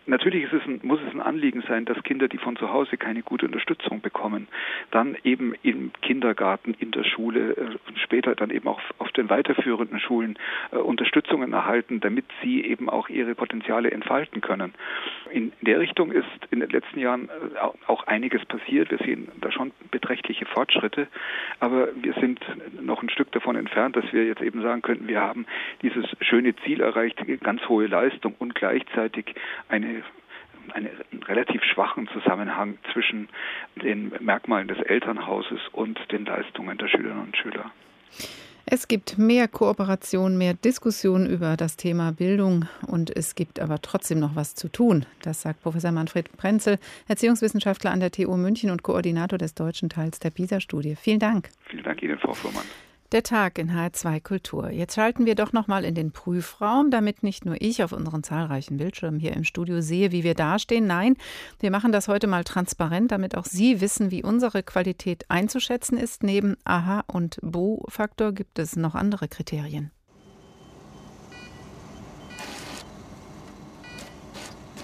[0.08, 3.22] Natürlich es ein, muss es ein Anliegen sein, dass Kinder, die von zu Hause keine
[3.22, 4.48] gute Unterstützung bekommen,
[4.90, 9.30] dann eben im Kindergarten, in der Schule äh, und später dann eben auch auf den
[9.30, 10.38] weiterführenden Schulen
[10.72, 14.74] äh, Unterstützungen erhalten, damit sie eben auch ihre Potenziale entfalten können.
[15.32, 18.92] In der Richtung ist in den letzten Jahren äh, auch einiges passiert.
[18.92, 21.08] Wir sehen da schon beträchtliche Fortschritte,
[21.60, 22.40] aber wir sind
[22.82, 25.46] noch ein Stück davon entfernt, dass wir jetzt eben sagen könnten, wir haben
[25.82, 29.36] dieses schöne Ziel erreicht, ganz hohe Leistung und gleichzeitig
[29.70, 30.04] eine
[30.74, 30.90] einen
[31.28, 33.30] relativ schwachen Zusammenhang zwischen
[33.82, 37.72] den Merkmalen des Elternhauses und den Leistungen der Schülerinnen und Schüler.
[38.66, 44.20] Es gibt mehr Kooperation, mehr Diskussion über das Thema Bildung und es gibt aber trotzdem
[44.20, 45.06] noch was zu tun.
[45.24, 50.20] Das sagt Professor Manfred Prenzel, Erziehungswissenschaftler an der TU München und Koordinator des deutschen Teils
[50.20, 50.96] der PISA-Studie.
[50.96, 51.50] Vielen Dank.
[51.66, 52.66] Vielen Dank Ihnen, Frau Fuhrmann.
[53.12, 54.70] Der Tag in H2 Kultur.
[54.70, 58.24] Jetzt schalten wir doch noch mal in den Prüfraum, damit nicht nur ich auf unseren
[58.24, 60.88] zahlreichen Bildschirmen hier im Studio sehe, wie wir dastehen.
[60.88, 61.18] Nein,
[61.60, 66.24] wir machen das heute mal transparent, damit auch Sie wissen, wie unsere Qualität einzuschätzen ist.
[66.24, 69.92] Neben Aha und Bo-Faktor gibt es noch andere Kriterien.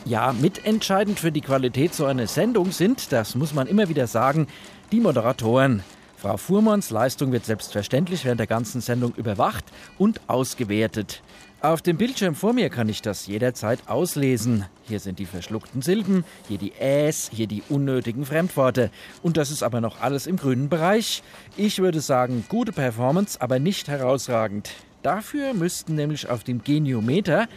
[0.03, 4.47] Ja, mitentscheidend für die Qualität so einer Sendung sind, das muss man immer wieder sagen,
[4.91, 5.81] die Moderatoren.
[6.17, 9.65] Frau Fuhrmanns Leistung wird selbstverständlich während der ganzen Sendung überwacht
[9.99, 11.21] und ausgewertet.
[11.61, 14.65] Auf dem Bildschirm vor mir kann ich das jederzeit auslesen.
[14.87, 18.89] Hier sind die verschluckten Silben, hier die Äs, hier die unnötigen Fremdworte.
[19.21, 21.21] Und das ist aber noch alles im grünen Bereich.
[21.55, 24.71] Ich würde sagen, gute Performance, aber nicht herausragend.
[25.03, 27.47] Dafür müssten nämlich auf dem Geniometer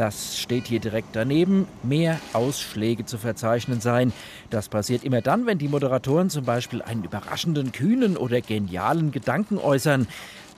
[0.00, 4.14] das steht hier direkt daneben, mehr Ausschläge zu verzeichnen sein.
[4.48, 9.58] Das passiert immer dann, wenn die Moderatoren zum Beispiel einen überraschenden, kühnen oder genialen Gedanken
[9.58, 10.06] äußern.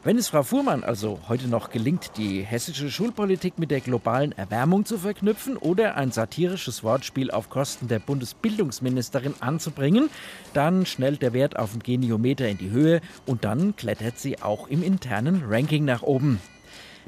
[0.04, 4.84] Wenn es Frau Fuhrmann also heute noch gelingt, die hessische Schulpolitik mit der globalen Erwärmung
[4.84, 10.08] zu verknüpfen oder ein satirisches Wortspiel auf Kosten der Bundesbildungsministerin anzubringen,
[10.54, 14.68] dann schnellt der Wert auf dem Geniometer in die Höhe und dann klettert sie auch
[14.68, 16.40] im internen Ranking nach oben.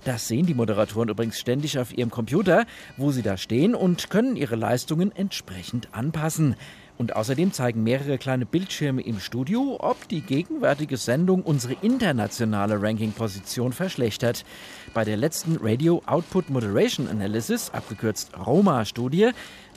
[0.05, 2.67] Das sehen die Moderatoren übrigens ständig auf ihrem Computer,
[2.99, 6.57] wo sie da stehen und können ihre Leistungen entsprechend anpassen.
[6.97, 13.73] Und außerdem zeigen mehrere kleine Bildschirme im Studio, ob die gegenwärtige Sendung unsere internationale Ranking-Position
[13.73, 14.45] verschlechtert.
[14.93, 19.31] Bei der letzten Radio Output Moderation Analysis, abgekürzt ROMA-Studie,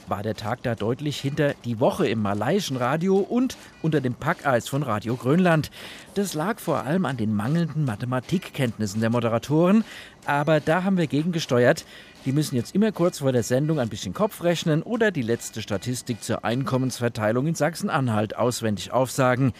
[0.08, 4.68] war der Tag da deutlich hinter die Woche im malaiischen Radio und unter dem Packeis
[4.68, 5.70] von Radio Grönland.
[6.14, 9.84] Das lag vor allem an den mangelnden Mathematikkenntnissen der Moderatoren,
[10.26, 11.84] aber da haben wir gegengesteuert.
[12.24, 15.62] Die müssen jetzt immer kurz vor der Sendung ein bisschen Kopf rechnen oder die letzte
[15.62, 19.52] Statistik zur Einkommensverteilung in Sachsen-Anhalt auswendig aufsagen.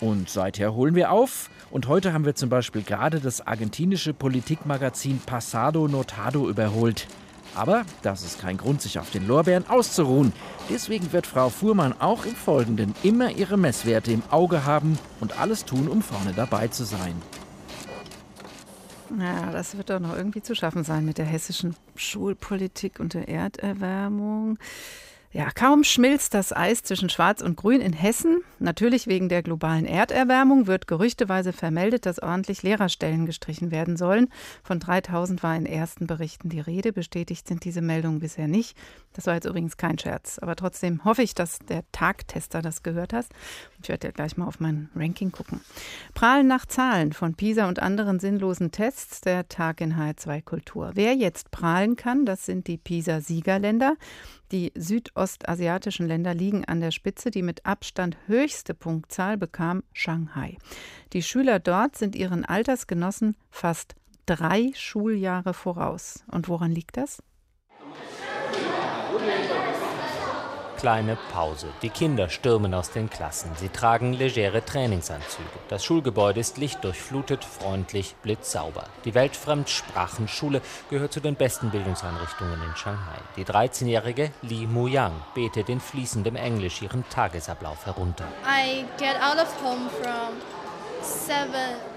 [0.00, 1.50] Und seither holen wir auf.
[1.70, 7.06] Und heute haben wir zum Beispiel gerade das argentinische Politikmagazin Pasado Notado überholt.
[7.54, 10.32] Aber das ist kein Grund, sich auf den Lorbeeren auszuruhen.
[10.68, 15.64] Deswegen wird Frau Fuhrmann auch im Folgenden immer ihre Messwerte im Auge haben und alles
[15.64, 17.14] tun, um vorne dabei zu sein.
[19.18, 23.28] Ja, das wird doch noch irgendwie zu schaffen sein mit der hessischen Schulpolitik und der
[23.28, 24.58] Erderwärmung.
[25.36, 28.44] Ja, kaum schmilzt das Eis zwischen Schwarz und Grün in Hessen.
[28.60, 34.28] Natürlich wegen der globalen Erderwärmung wird gerüchteweise vermeldet, dass ordentlich Lehrerstellen gestrichen werden sollen.
[34.62, 36.92] Von 3000 war in ersten Berichten die Rede.
[36.92, 38.76] Bestätigt sind diese Meldungen bisher nicht.
[39.12, 40.38] Das war jetzt übrigens kein Scherz.
[40.38, 43.26] Aber trotzdem hoffe ich, dass der Tagtester das gehört hat.
[43.82, 45.62] Ich werde ja gleich mal auf mein Ranking gucken.
[46.14, 50.92] Prahlen nach Zahlen von PISA und anderen sinnlosen Tests der Tag in HR2 Kultur.
[50.94, 53.96] Wer jetzt prahlen kann, das sind die PISA-Siegerländer.
[54.52, 57.30] Die südostasiatischen Länder liegen an der Spitze.
[57.30, 60.58] Die mit Abstand höchste Punktzahl bekam Shanghai.
[61.12, 63.94] Die Schüler dort sind ihren Altersgenossen fast
[64.26, 66.24] drei Schuljahre voraus.
[66.30, 67.22] Und woran liegt das?
[70.84, 71.68] Kleine Pause.
[71.80, 73.50] Die Kinder stürmen aus den Klassen.
[73.56, 75.48] Sie tragen legere Trainingsanzüge.
[75.68, 78.84] Das Schulgebäude ist lichtdurchflutet, freundlich, blitzsauber.
[79.06, 83.16] Die Weltfremdsprachenschule gehört zu den besten Bildungseinrichtungen in Shanghai.
[83.38, 88.26] Die 13-jährige Li Muyang betet in fließendem Englisch ihren Tagesablauf herunter.
[88.44, 90.34] I get out of home from
[91.00, 91.93] 7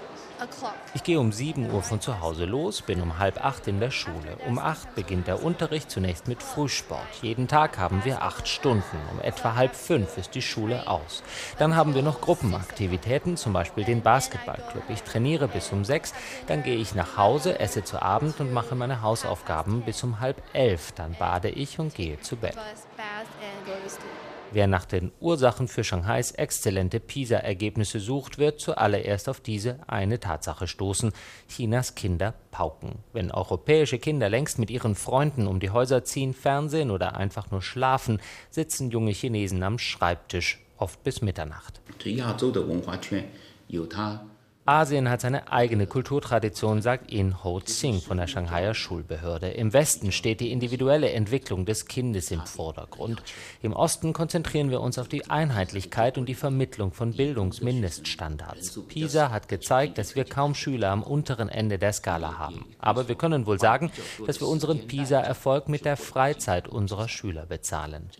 [0.94, 3.90] ich gehe um 7 Uhr von zu Hause los, bin um halb acht in der
[3.90, 4.36] Schule.
[4.46, 7.06] Um acht beginnt der Unterricht zunächst mit Frühsport.
[7.22, 8.98] Jeden Tag haben wir acht Stunden.
[9.12, 11.22] Um etwa halb fünf ist die Schule aus.
[11.58, 14.84] Dann haben wir noch Gruppenaktivitäten, zum Beispiel den Basketballclub.
[14.88, 16.14] Ich trainiere bis um sechs,
[16.46, 20.42] dann gehe ich nach Hause, esse zu Abend und mache meine Hausaufgaben bis um halb
[20.52, 20.92] elf.
[20.92, 22.56] Dann bade ich und gehe zu Bett.
[24.50, 30.66] Wer nach den Ursachen für Shanghais exzellente PISA-Ergebnisse sucht, wird zuallererst auf diese eine Tatsache
[30.66, 31.12] stoßen.
[31.48, 33.00] Chinas Kinder pauken.
[33.12, 37.60] Wenn europäische Kinder längst mit ihren Freunden um die Häuser ziehen, Fernsehen oder einfach nur
[37.60, 41.82] schlafen, sitzen junge Chinesen am Schreibtisch, oft bis Mitternacht.
[44.68, 49.48] Asien hat seine eigene Kulturtradition, sagt In Ho Tsing von der Shanghaier Schulbehörde.
[49.48, 53.22] Im Westen steht die individuelle Entwicklung des Kindes im Vordergrund.
[53.62, 58.78] Im Osten konzentrieren wir uns auf die Einheitlichkeit und die Vermittlung von Bildungsmindeststandards.
[58.88, 62.66] PISA hat gezeigt, dass wir kaum Schüler am unteren Ende der Skala haben.
[62.78, 63.90] Aber wir können wohl sagen,
[64.26, 68.10] dass wir unseren PISA-Erfolg mit der Freizeit unserer Schüler bezahlen.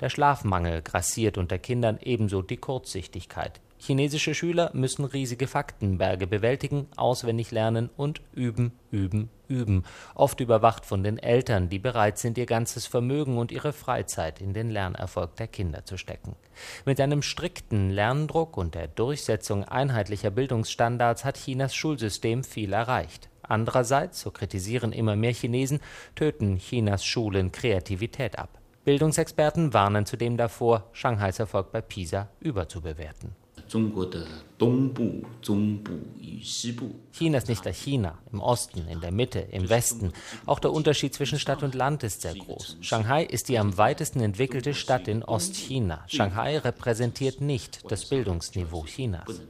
[0.00, 3.60] Der Schlafmangel grassiert unter Kindern ebenso die Kurzsichtigkeit.
[3.82, 11.02] Chinesische Schüler müssen riesige Faktenberge bewältigen, auswendig lernen und üben, üben, üben, oft überwacht von
[11.02, 15.48] den Eltern, die bereit sind, ihr ganzes Vermögen und ihre Freizeit in den Lernerfolg der
[15.48, 16.36] Kinder zu stecken.
[16.84, 23.30] Mit einem strikten Lerndruck und der Durchsetzung einheitlicher Bildungsstandards hat Chinas Schulsystem viel erreicht.
[23.42, 25.80] Andererseits, so kritisieren immer mehr Chinesen,
[26.14, 28.60] töten Chinas Schulen Kreativität ab.
[28.84, 33.34] Bildungsexperten warnen zudem davor, Shanghais Erfolg bei PISA überzubewerten.
[37.12, 40.12] China ist nicht gleich China, im Osten, in der Mitte, im Westen.
[40.44, 42.78] Auch der Unterschied zwischen Stadt und Land ist sehr groß.
[42.80, 46.04] Shanghai ist die am weitesten entwickelte Stadt in Ostchina.
[46.08, 49.40] Shanghai repräsentiert nicht das Bildungsniveau Chinas.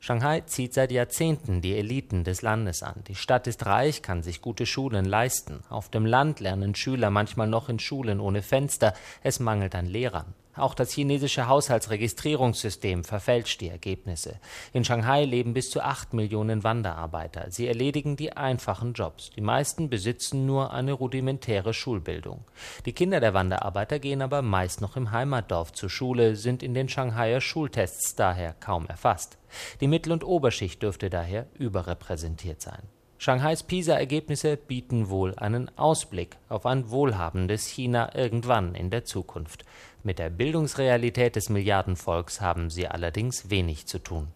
[0.00, 3.04] Shanghai zieht seit Jahrzehnten die Eliten des Landes an.
[3.06, 5.60] Die Stadt ist reich, kann sich gute Schulen leisten.
[5.68, 8.92] Auf dem Land lernen Schüler manchmal noch in Schulen ohne Fenster.
[9.22, 10.34] Es mangelt an Lehrern.
[10.54, 14.38] Auch das chinesische Haushaltsregistrierungssystem verfälscht die Ergebnisse.
[14.74, 17.50] In Shanghai leben bis zu acht Millionen Wanderarbeiter.
[17.50, 19.30] Sie erledigen die einfachen Jobs.
[19.30, 22.44] Die meisten besitzen nur eine rudimentäre Schulbildung.
[22.84, 26.90] Die Kinder der Wanderarbeiter gehen aber meist noch im Heimatdorf zur Schule, sind in den
[26.90, 29.38] Shanghaier Schultests daher kaum erfasst.
[29.80, 32.82] Die Mittel- und Oberschicht dürfte daher überrepräsentiert sein.
[33.22, 39.64] Shanghais PISA-Ergebnisse bieten wohl einen Ausblick auf ein wohlhabendes China irgendwann in der Zukunft.
[40.04, 44.28] Mit der Bildungsrealität des Milliardenvolks haben sie allerdings wenig zu tun.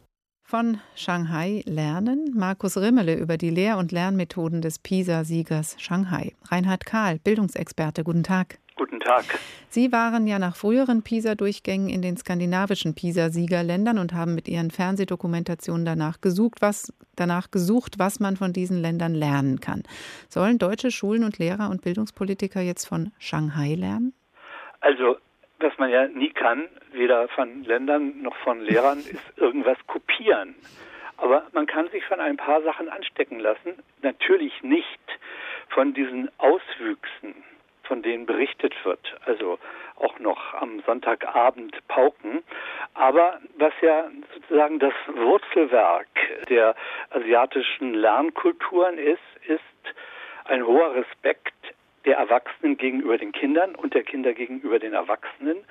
[0.45, 6.35] Von Shanghai lernen Markus Rimmele über die Lehr- und Lernmethoden des PISA-Siegers Shanghai.
[6.45, 8.61] Reinhard Kahl, Bildungsexperte, guten Tag.
[8.77, 9.25] Guten Tag.
[9.69, 15.85] Sie waren ja nach früheren PISA-Durchgängen in den skandinavischen PISA-Siegerländern und haben mit Ihren Fernsehdokumentationen
[15.85, 19.83] danach gesucht, was, danach gesucht, was man von diesen Ländern lernen kann.
[20.29, 24.13] Sollen deutsche Schulen und Lehrer und Bildungspolitiker jetzt von Shanghai lernen?
[24.81, 25.17] Also
[25.59, 30.55] was man ja nie kann, weder von Ländern noch von Lehrern, ist irgendwas kopieren.
[31.19, 33.83] Aber man kann sich von ein paar Sachen anstecken lassen.
[34.03, 35.01] Natürlich nicht
[35.69, 37.43] von diesen Auswüchsen,
[37.85, 39.01] von denen berichtet wird.
[39.25, 39.59] Also
[39.97, 42.43] auch noch am Sonntagabend pauken.
[42.95, 46.09] Aber was ja sozusagen das Wurzelwerk
[46.51, 46.75] der
[47.11, 49.61] asiatischen Lernkulturen ist, ist
[50.45, 51.55] ein hoher Respekt
[52.07, 55.65] der Erwachsenen gegenüber den Kindern und der Kinder gegenüber den Erwachsenen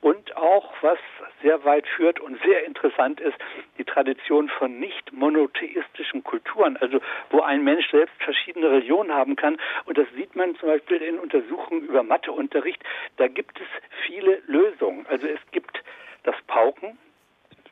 [0.00, 0.98] und auch, was
[1.42, 3.36] sehr weit führt und sehr interessant ist,
[3.76, 7.00] die Tradition von nicht monotheistischen Kulturen, also
[7.30, 9.58] wo ein Mensch selbst verschiedene Religionen haben kann.
[9.84, 12.82] Und das sieht man zum Beispiel in Untersuchungen über Matheunterricht.
[13.18, 13.66] Da gibt es
[14.06, 15.06] viele Lösungen.
[15.08, 15.82] Also es gibt
[16.22, 16.96] das Pauken,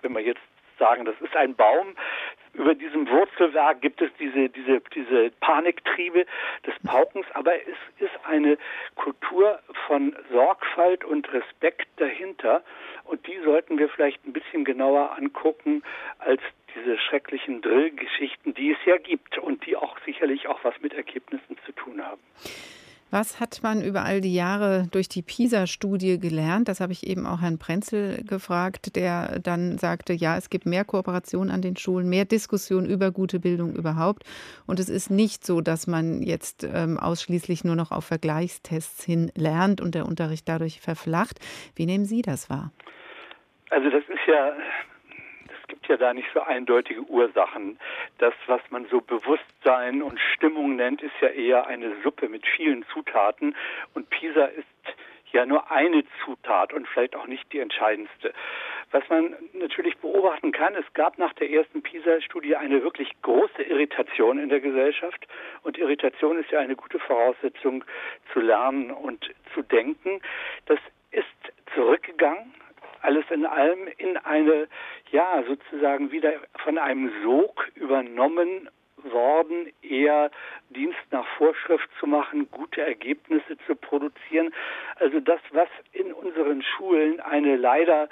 [0.03, 0.43] wenn wir jetzt
[0.79, 1.95] sagen, das ist ein Baum,
[2.59, 6.27] über diesem Wurzelwerk gibt es diese, diese, diese Paniktriebe
[6.67, 8.59] des Paukens, aber es ist eine
[8.97, 12.63] Kultur von Sorgfalt und Respekt dahinter
[13.05, 15.83] und die sollten wir vielleicht ein bisschen genauer angucken
[16.19, 16.43] als
[16.75, 21.57] diese schrecklichen Drillgeschichten, die es ja gibt und die auch sicherlich auch was mit Ergebnissen
[21.65, 22.21] zu tun haben.
[23.11, 26.69] Was hat man über all die Jahre durch die PISA-Studie gelernt?
[26.69, 30.85] Das habe ich eben auch Herrn Prenzel gefragt, der dann sagte, ja, es gibt mehr
[30.85, 34.25] Kooperation an den Schulen, mehr Diskussion über gute Bildung überhaupt.
[34.67, 39.33] Und es ist nicht so, dass man jetzt ähm, ausschließlich nur noch auf Vergleichstests hin
[39.35, 41.41] lernt und der Unterricht dadurch verflacht.
[41.77, 42.73] Wie nehmen Sie das wahr?
[43.71, 44.53] Also das ist ja
[45.69, 47.79] gibt ja da nicht so eindeutige Ursachen.
[48.19, 52.85] Das, was man so Bewusstsein und Stimmung nennt, ist ja eher eine Suppe mit vielen
[52.93, 53.55] Zutaten.
[53.95, 54.67] Und Pisa ist
[55.33, 58.33] ja nur eine Zutat und vielleicht auch nicht die entscheidendste.
[58.91, 64.39] Was man natürlich beobachten kann, es gab nach der ersten PISA-Studie eine wirklich große Irritation
[64.39, 65.27] in der Gesellschaft.
[65.63, 67.85] Und Irritation ist ja eine gute Voraussetzung
[68.33, 70.23] zu lernen und zu denken.
[70.65, 70.79] Das
[71.11, 71.27] ist
[71.75, 72.55] zurückgegangen
[73.03, 74.69] alles in allem in eine,
[75.11, 76.33] ja, sozusagen wieder
[76.65, 78.69] von einem Sog übernommen
[79.05, 80.31] worden, eher
[80.71, 84.53] Dienst nach Vorschrift zu machen, gute Ergebnisse zu produzieren.
[84.97, 88.09] Also das, was in unseren Schulen eine leider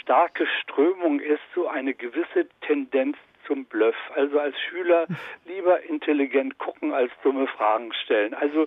[0.00, 3.16] starke Strömung ist, so eine gewisse Tendenz
[3.46, 3.96] zum Bluff.
[4.14, 5.06] Also als Schüler
[5.46, 8.34] lieber intelligent gucken als dumme Fragen stellen.
[8.34, 8.66] Also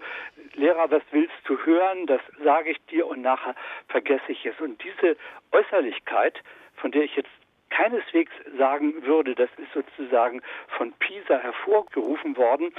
[0.54, 2.06] Lehrer, was willst du hören?
[2.08, 3.56] Das sage ich dir und nachher
[3.88, 4.60] vergesse ich es.
[4.60, 5.16] Und diese
[5.52, 6.42] Äußerlichkeit,
[6.76, 7.30] von der ich jetzt
[7.70, 10.42] keineswegs sagen würde, das ist sozusagen
[10.78, 12.74] von Pisa hervorgerufen worden.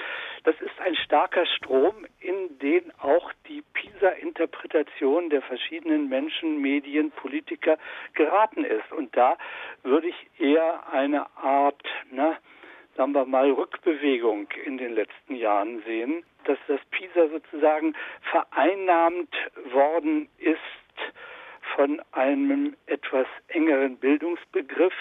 [0.44, 7.78] Das ist ein starker Strom, in den auch die Pisa-Interpretation der verschiedenen Menschen, Medien, Politiker
[8.14, 8.92] geraten ist.
[8.92, 9.36] Und da
[9.82, 12.36] würde ich eher eine Art, na,
[12.96, 19.34] sagen wir mal, Rückbewegung in den letzten Jahren sehen, dass das Pisa sozusagen vereinnahmt
[19.72, 20.58] worden ist
[21.78, 24.92] von einem etwas engeren Bildungsbegriff,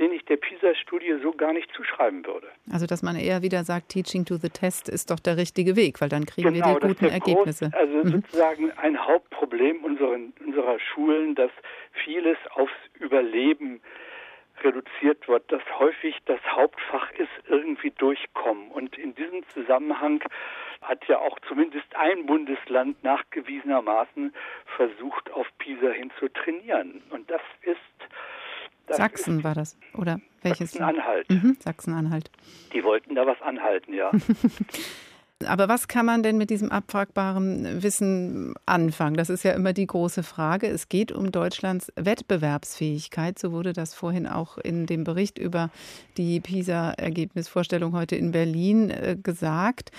[0.00, 2.48] den ich der PISA-Studie so gar nicht zuschreiben würde.
[2.72, 6.00] Also, dass man eher wieder sagt, Teaching to the Test ist doch der richtige Weg,
[6.00, 7.70] weil dann kriegen genau, wir die guten Ergebnisse.
[7.70, 8.08] Groß, also mhm.
[8.08, 11.52] sozusagen ein Hauptproblem unseren, unserer Schulen, dass
[12.04, 13.80] vieles aufs Überleben
[14.64, 18.72] reduziert wird, dass häufig das Hauptfach ist irgendwie durchkommen.
[18.72, 20.20] Und in diesem Zusammenhang
[20.82, 24.32] hat ja auch zumindest ein Bundesland nachgewiesenermaßen
[24.76, 27.02] versucht, auf PISA hin zu trainieren.
[27.10, 27.78] Und das ist
[28.86, 30.72] das Sachsen war das, oder welches?
[30.72, 31.30] Sachsen-Anhalt.
[31.30, 32.30] Mhm, Sachsen-Anhalt.
[32.72, 34.10] Die wollten da was anhalten, ja.
[35.46, 39.16] Aber was kann man denn mit diesem abfragbaren Wissen anfangen?
[39.16, 40.66] Das ist ja immer die große Frage.
[40.66, 43.38] Es geht um Deutschlands Wettbewerbsfähigkeit.
[43.38, 45.70] So wurde das vorhin auch in dem Bericht über
[46.16, 49.92] die PISA-Ergebnisvorstellung heute in Berlin äh, gesagt.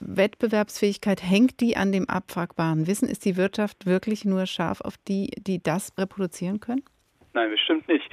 [0.00, 3.08] Wettbewerbsfähigkeit, hängt die an dem abfragbaren Wissen?
[3.08, 6.84] Ist die Wirtschaft wirklich nur scharf auf die, die das reproduzieren können?
[7.32, 8.08] Nein, bestimmt nicht.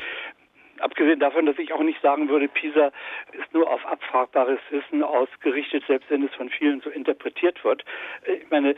[0.80, 2.92] Abgesehen davon, dass ich auch nicht sagen würde, PISA
[3.34, 7.86] ist nur auf abfragbares Wissen ausgerichtet, selbst wenn es von vielen so interpretiert wird.
[8.26, 8.76] Ich meine,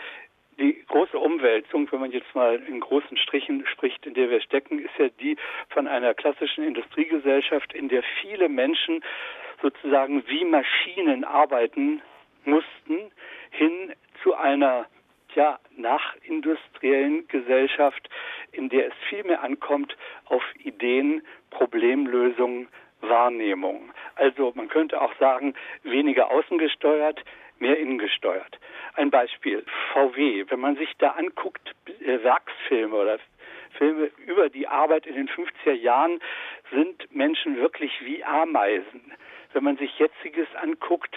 [0.59, 4.79] die große Umwälzung, wenn man jetzt mal in großen Strichen spricht, in der wir stecken,
[4.79, 5.37] ist ja die
[5.69, 9.01] von einer klassischen Industriegesellschaft, in der viele Menschen
[9.61, 12.01] sozusagen wie Maschinen arbeiten
[12.45, 13.11] mussten,
[13.51, 14.87] hin zu einer
[15.35, 18.09] ja, nachindustriellen Gesellschaft,
[18.51, 22.67] in der es viel mehr ankommt auf Ideen, Problemlösungen,
[23.01, 23.91] Wahrnehmung.
[24.15, 27.23] Also man könnte auch sagen, weniger außengesteuert,
[27.59, 28.59] mehr innengesteuert.
[28.95, 29.63] Ein Beispiel,
[29.93, 33.19] VW, wenn man sich da anguckt, äh, Werksfilme oder
[33.77, 36.19] Filme über die Arbeit in den 50er Jahren,
[36.71, 39.11] sind Menschen wirklich wie Ameisen.
[39.53, 41.15] Wenn man sich jetziges anguckt,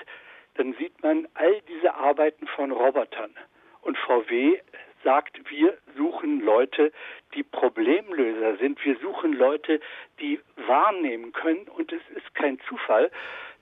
[0.57, 3.35] dann sieht man all diese Arbeiten von Robotern.
[3.83, 4.59] Und VW
[5.05, 6.93] sagt, wir suchen Leute,
[7.35, 8.85] die Problemlöser sind.
[8.85, 9.81] Wir suchen Leute,
[10.19, 11.69] die wahrnehmen können.
[11.69, 13.11] Und es ist kein Zufall,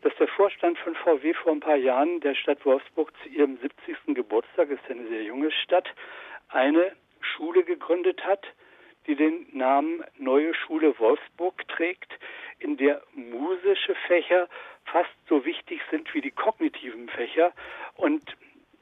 [0.03, 4.15] dass der Vorstand von VW vor ein paar Jahren der Stadt Wolfsburg zu ihrem 70.
[4.15, 5.89] Geburtstag, ist eine sehr junge Stadt,
[6.49, 8.47] eine Schule gegründet hat,
[9.07, 12.13] die den Namen Neue Schule Wolfsburg trägt,
[12.59, 14.49] in der musische Fächer
[14.85, 17.53] fast so wichtig sind wie die kognitiven Fächer
[17.97, 18.23] und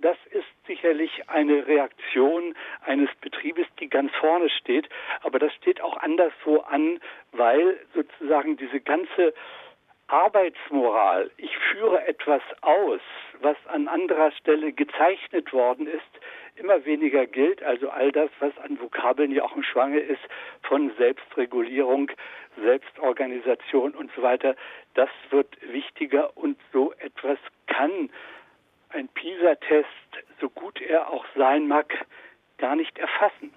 [0.02, 4.88] das ist sicherlich eine Reaktion eines Betriebes, die ganz vorne steht.
[5.22, 6.98] Aber das steht auch anderswo an,
[7.30, 9.32] weil sozusagen diese ganze
[10.08, 13.00] Arbeitsmoral, ich führe etwas aus,
[13.40, 16.02] was an anderer Stelle gezeichnet worden ist,
[16.56, 17.62] immer weniger gilt.
[17.62, 20.22] Also all das, was an Vokabeln ja auch im Schwange ist,
[20.62, 22.10] von Selbstregulierung,
[22.62, 24.56] Selbstorganisation und so weiter,
[24.94, 28.10] das wird wichtiger und so etwas kann
[28.90, 29.88] ein PISA-Test,
[30.40, 31.94] so gut er auch sein mag,
[32.58, 33.52] gar nicht erfassen.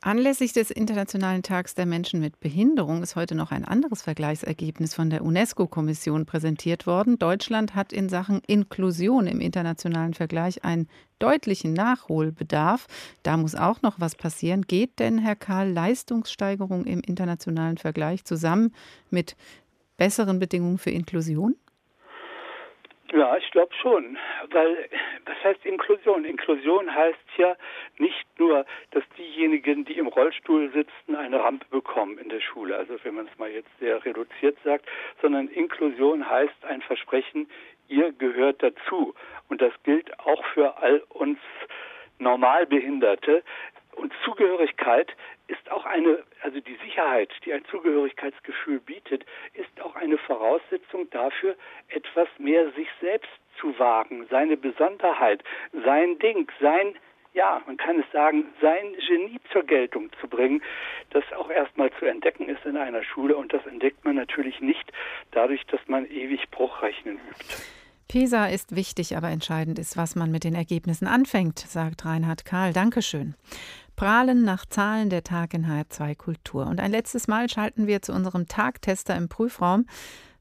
[0.00, 5.10] Anlässlich des Internationalen Tags der Menschen mit Behinderung ist heute noch ein anderes Vergleichsergebnis von
[5.10, 7.18] der UNESCO-Kommission präsentiert worden.
[7.18, 10.88] Deutschland hat in Sachen Inklusion im internationalen Vergleich einen
[11.18, 12.86] deutlichen Nachholbedarf.
[13.24, 14.62] Da muss auch noch was passieren.
[14.62, 18.72] Geht denn, Herr Karl, Leistungssteigerung im internationalen Vergleich zusammen
[19.10, 19.34] mit
[19.96, 21.56] besseren Bedingungen für Inklusion?
[23.12, 24.18] Ja, ich glaube schon,
[24.50, 24.88] weil
[25.24, 26.26] was heißt Inklusion?
[26.26, 27.56] Inklusion heißt ja
[27.96, 32.96] nicht nur, dass diejenigen, die im Rollstuhl sitzen, eine Rampe bekommen in der Schule, also
[33.04, 34.86] wenn man es mal jetzt sehr reduziert sagt,
[35.22, 37.48] sondern Inklusion heißt ein Versprechen,
[37.88, 39.14] ihr gehört dazu.
[39.48, 41.38] Und das gilt auch für all uns
[42.18, 43.42] Normalbehinderte.
[43.96, 45.16] Und Zugehörigkeit
[45.48, 49.24] ist auch eine, also die Sicherheit, die ein Zugehörigkeitsgefühl bietet,
[49.54, 51.56] ist auch eine Voraussetzung dafür,
[51.88, 53.30] etwas mehr sich selbst
[53.60, 55.42] zu wagen, seine Besonderheit,
[55.84, 56.94] sein Ding, sein,
[57.34, 60.62] ja, man kann es sagen, sein Genie zur Geltung zu bringen,
[61.10, 63.36] das auch erstmal zu entdecken ist in einer Schule.
[63.36, 64.92] Und das entdeckt man natürlich nicht
[65.32, 67.62] dadurch, dass man ewig Bruchrechnen übt.
[68.08, 72.72] PISA ist wichtig, aber entscheidend ist, was man mit den Ergebnissen anfängt, sagt Reinhard Karl.
[72.72, 73.34] Dankeschön.
[73.98, 76.68] Prahlen nach Zahlen der Tag in HR2 Kultur.
[76.68, 79.86] Und ein letztes Mal schalten wir zu unserem Tagtester im Prüfraum.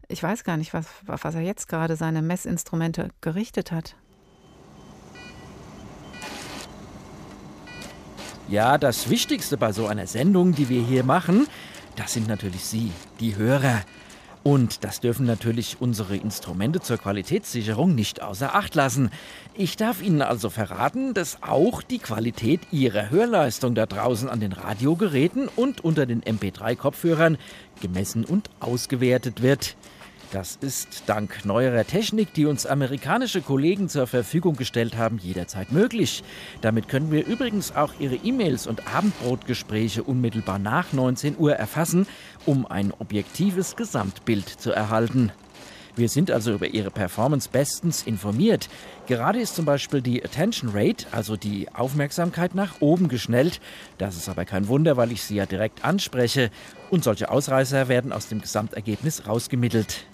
[0.07, 3.95] Ich weiß gar nicht, was, auf was er jetzt gerade seine Messinstrumente gerichtet hat.
[8.47, 11.47] Ja, das Wichtigste bei so einer Sendung, die wir hier machen,
[11.95, 13.81] das sind natürlich Sie, die Hörer.
[14.47, 19.09] Und das dürfen natürlich unsere Instrumente zur Qualitätssicherung nicht außer Acht lassen.
[19.55, 24.53] Ich darf Ihnen also verraten, dass auch die Qualität Ihrer Hörleistung da draußen an den
[24.53, 27.37] Radiogeräten und unter den MP3-Kopfhörern
[27.81, 29.75] gemessen und ausgewertet wird.
[30.31, 36.21] Das ist dank neuerer Technik, die uns amerikanische Kollegen zur Verfügung gestellt haben, jederzeit möglich.
[36.59, 42.07] Damit können wir übrigens auch Ihre E-Mails und Abendbrotgespräche unmittelbar nach 19 Uhr erfassen,
[42.45, 45.31] um ein objektives Gesamtbild zu erhalten.
[45.95, 48.69] Wir sind also über ihre Performance bestens informiert.
[49.07, 53.59] Gerade ist zum Beispiel die Attention Rate, also die Aufmerksamkeit nach oben geschnellt.
[53.97, 56.51] Das ist aber kein Wunder, weil ich sie ja direkt anspreche.
[56.91, 60.05] Und solche Ausreißer werden aus dem Gesamtergebnis rausgemittelt.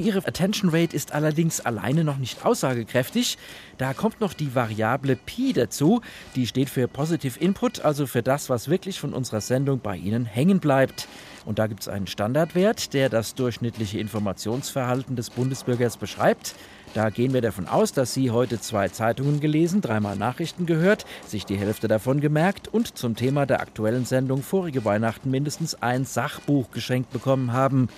[0.00, 3.36] Ihre Attention Rate ist allerdings alleine noch nicht aussagekräftig.
[3.76, 6.00] Da kommt noch die Variable Pi dazu.
[6.36, 10.24] Die steht für Positive Input, also für das, was wirklich von unserer Sendung bei Ihnen
[10.24, 11.06] hängen bleibt.
[11.44, 16.54] Und da gibt es einen Standardwert, der das durchschnittliche Informationsverhalten des Bundesbürgers beschreibt.
[16.94, 21.44] Da gehen wir davon aus, dass Sie heute zwei Zeitungen gelesen, dreimal Nachrichten gehört, sich
[21.44, 26.70] die Hälfte davon gemerkt und zum Thema der aktuellen Sendung vorige Weihnachten mindestens ein Sachbuch
[26.70, 27.88] geschenkt bekommen haben.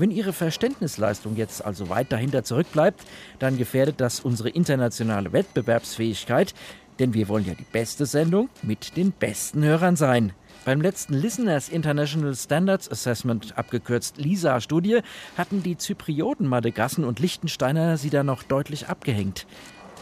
[0.00, 3.02] Wenn Ihre Verständnisleistung jetzt also weit dahinter zurückbleibt,
[3.38, 6.54] dann gefährdet das unsere internationale Wettbewerbsfähigkeit,
[6.98, 10.32] denn wir wollen ja die beste Sendung mit den besten Hörern sein.
[10.64, 15.00] Beim letzten Listeners International Standards Assessment, abgekürzt LISA-Studie,
[15.36, 19.46] hatten die Zyprioten Madagassen und Liechtensteiner sie da noch deutlich abgehängt.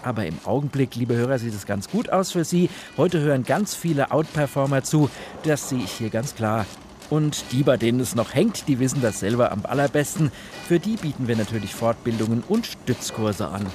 [0.05, 2.70] Aber im Augenblick, liebe Hörer, sieht es ganz gut aus für Sie.
[2.96, 5.11] Heute hören ganz viele Outperformer zu.
[5.42, 6.66] Das sehe ich hier ganz klar.
[7.11, 10.30] Und die, bei denen es noch hängt, die wissen das selber am allerbesten.
[10.66, 13.66] Für die bieten wir natürlich Fortbildungen und Stützkurse an.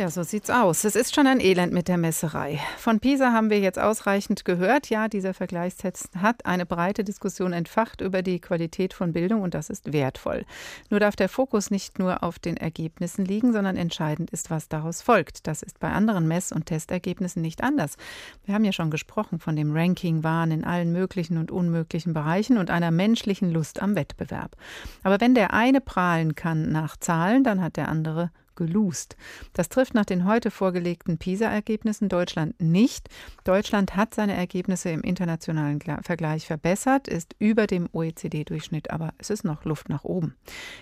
[0.00, 0.84] Ja, so sieht's aus.
[0.84, 2.58] Es ist schon ein Elend mit der Messerei.
[2.78, 4.88] Von Pisa haben wir jetzt ausreichend gehört.
[4.88, 9.68] Ja, dieser Vergleichstext hat eine breite Diskussion entfacht über die Qualität von Bildung und das
[9.68, 10.46] ist wertvoll.
[10.88, 15.02] Nur darf der Fokus nicht nur auf den Ergebnissen liegen, sondern entscheidend ist, was daraus
[15.02, 15.46] folgt.
[15.46, 17.98] Das ist bei anderen Mess- und Testergebnissen nicht anders.
[18.46, 22.70] Wir haben ja schon gesprochen von dem Ranking-Wahn in allen möglichen und unmöglichen Bereichen und
[22.70, 24.56] einer menschlichen Lust am Wettbewerb.
[25.02, 28.30] Aber wenn der eine prahlen kann nach Zahlen, dann hat der andere
[28.60, 29.16] geloost.
[29.54, 33.08] Das trifft nach den heute vorgelegten PISA-Ergebnissen Deutschland nicht.
[33.44, 39.44] Deutschland hat seine Ergebnisse im internationalen Vergleich verbessert, ist über dem OECD-Durchschnitt, aber es ist
[39.44, 40.36] noch Luft nach oben.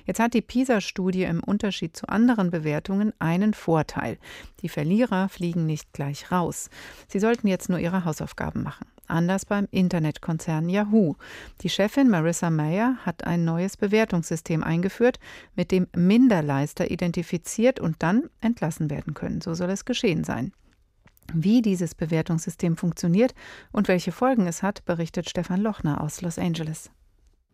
[0.06, 4.18] Jetzt hat die PISA-Studie im Unterschied zu anderen Bewertungen einen Vorteil.
[4.62, 6.70] Die Verlierer fliegen nicht gleich raus.
[7.06, 8.86] Sie sollten jetzt nur ihre Hausaufgaben machen.
[9.08, 11.14] Anders beim Internetkonzern Yahoo.
[11.62, 15.18] Die Chefin Marissa Mayer hat ein neues Bewertungssystem eingeführt,
[15.54, 19.40] mit dem Minderleister identifiziert und dann entlassen werden können.
[19.40, 20.52] So soll es geschehen sein.
[21.32, 23.34] Wie dieses Bewertungssystem funktioniert
[23.70, 26.90] und welche Folgen es hat, berichtet Stefan Lochner aus Los Angeles.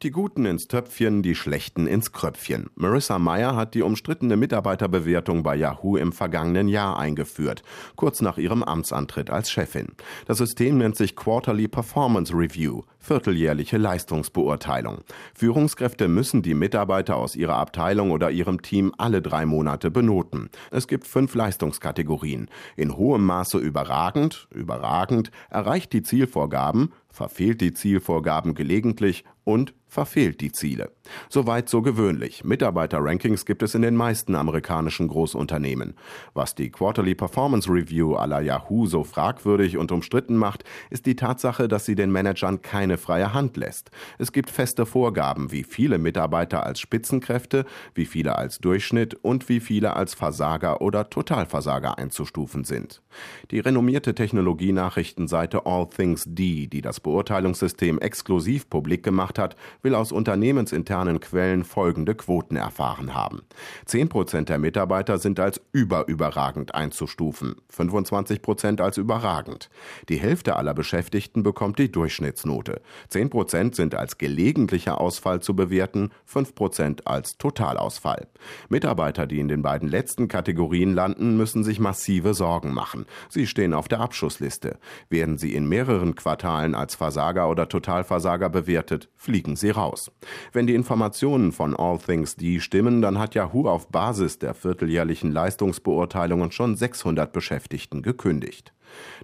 [0.03, 2.69] Die Guten ins Töpfchen, die Schlechten ins Kröpfchen.
[2.75, 7.63] Marissa Meyer hat die umstrittene Mitarbeiterbewertung bei Yahoo im vergangenen Jahr eingeführt,
[7.97, 9.93] kurz nach ihrem Amtsantritt als Chefin.
[10.27, 15.01] Das System nennt sich Quarterly Performance Review, vierteljährliche Leistungsbeurteilung.
[15.35, 20.49] Führungskräfte müssen die Mitarbeiter aus ihrer Abteilung oder ihrem Team alle drei Monate benoten.
[20.71, 22.49] Es gibt fünf Leistungskategorien.
[22.77, 30.51] In hohem Maße überragend, überragend, erreicht die Zielvorgaben, verfehlt die Zielvorgaben gelegentlich und verfehlt die
[30.51, 30.91] Ziele.
[31.29, 32.43] Soweit so gewöhnlich.
[32.43, 35.95] Mitarbeiter-Rankings gibt es in den meisten amerikanischen Großunternehmen.
[36.33, 41.69] Was die Quarterly Performance Review la Yahoo so fragwürdig und umstritten macht, ist die Tatsache,
[41.69, 43.91] dass sie den Managern keine freie Hand lässt.
[44.19, 47.65] Es gibt feste Vorgaben, wie viele Mitarbeiter als Spitzenkräfte,
[47.95, 53.03] wie viele als Durchschnitt und wie viele als Versager oder Totalversager einzustufen sind.
[53.51, 60.13] Die renommierte Technologienachrichtenseite All Things D, die das Beurteilungssystem exklusiv publik gemacht hat, will aus
[60.13, 63.43] unternehmensinternen Quellen folgende Quoten erfahren haben.
[63.87, 69.71] 10 Prozent der Mitarbeiter sind als überüberragend einzustufen, 25 Prozent als überragend.
[70.09, 72.81] Die Hälfte aller Beschäftigten bekommt die Durchschnittsnote.
[73.09, 78.29] 10 Prozent sind als gelegentlicher Ausfall zu bewerten, 5 Prozent als Totalausfall.
[78.69, 83.07] Mitarbeiter, die in den beiden letzten Kategorien landen, müssen sich massive Sorgen machen.
[83.29, 84.79] Sie stehen auf der Abschussliste.
[85.09, 90.11] Werden sie in mehreren Quartalen als Versager oder Totalversager bewertet, fliegen sie raus.
[90.53, 95.33] Wenn die Informationen von All Things D stimmen, dann hat Yahoo auf Basis der vierteljährlichen
[95.33, 98.73] Leistungsbeurteilungen schon 600 Beschäftigten gekündigt.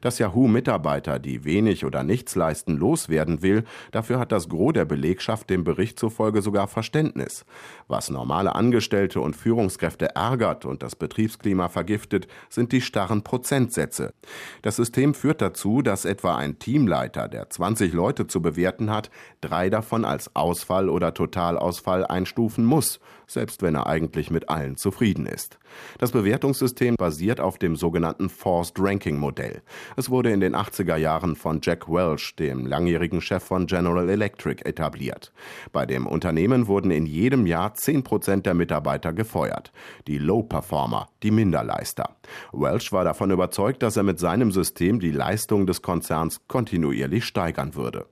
[0.00, 4.84] Dass Yahoo Mitarbeiter, die wenig oder nichts leisten, loswerden will, dafür hat das Gros der
[4.84, 7.44] Belegschaft dem Bericht zufolge sogar Verständnis.
[7.88, 14.14] Was normale Angestellte und Führungskräfte ärgert und das Betriebsklima vergiftet, sind die starren Prozentsätze.
[14.62, 19.10] Das System führt dazu, dass etwa ein Teamleiter, der 20 Leute zu bewerten hat,
[19.40, 23.00] drei davon als Ausfall oder Totalausfall einstufen muss,
[23.30, 25.58] selbst wenn er eigentlich mit allen zufrieden ist.
[25.98, 29.62] Das Bewertungssystem basiert auf dem sogenannten Forced Ranking Modell.
[29.96, 34.64] Es wurde in den 80er Jahren von Jack Welch, dem langjährigen Chef von General Electric,
[34.64, 35.32] etabliert.
[35.72, 39.72] Bei dem Unternehmen wurden in jedem Jahr 10 Prozent der Mitarbeiter gefeuert.
[40.06, 42.16] Die Low-Performer, die Minderleister.
[42.52, 47.74] Welch war davon überzeugt, dass er mit seinem System die Leistung des Konzerns kontinuierlich steigern
[47.74, 48.06] würde.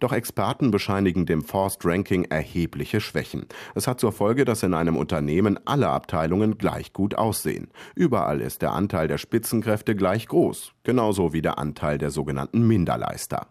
[0.00, 3.46] Doch Experten bescheinigen dem Forced Ranking erhebliche Schwächen.
[3.74, 7.68] Es hat zur Folge, dass in einem Unternehmen alle Abteilungen gleich gut aussehen.
[7.94, 13.48] Überall ist der Anteil der Spitzenkräfte gleich groß, genauso wie der Anteil der sogenannten Minderleister.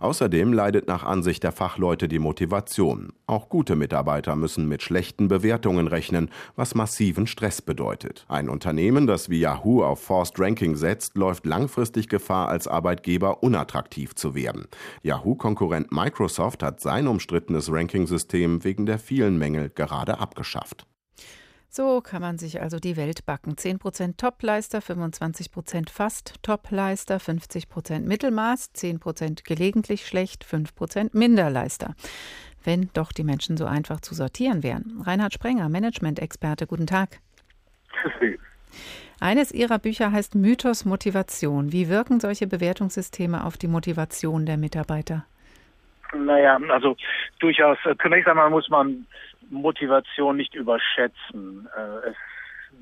[0.00, 3.12] Außerdem leidet nach Ansicht der Fachleute die Motivation.
[3.26, 8.24] Auch gute Mitarbeiter müssen mit schlechten Bewertungen rechnen, was massiven Stress bedeutet.
[8.28, 14.14] Ein Unternehmen, das wie Yahoo auf Forced Ranking setzt, läuft langfristig Gefahr, als Arbeitgeber unattraktiv
[14.14, 14.66] zu werden.
[15.02, 20.86] Yahoo-Konkurrent Microsoft hat sein umstrittenes Ranking-System wegen der vielen Mängel gerade abgeschafft.
[21.76, 23.54] So kann man sich also die Welt backen.
[23.54, 31.96] 10% Topleister, 25% fast Topleister, 50% Mittelmaß, 10% gelegentlich schlecht, 5% Minderleister.
[32.62, 35.02] Wenn doch die Menschen so einfach zu sortieren wären.
[35.04, 37.18] Reinhard Sprenger, Management-Experte, guten Tag.
[39.18, 41.72] Eines Ihrer Bücher heißt Mythos Motivation.
[41.72, 45.26] Wie wirken solche Bewertungssysteme auf die Motivation der Mitarbeiter?
[46.14, 46.96] Naja, also
[47.40, 47.78] durchaus.
[47.84, 49.06] Äh, zunächst einmal muss man
[49.54, 51.68] Motivation nicht überschätzen.
[51.76, 52.16] Äh, es,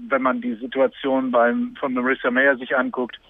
[0.09, 3.21] wenn man die Situation beim, von Marissa Mayer sich anguckt,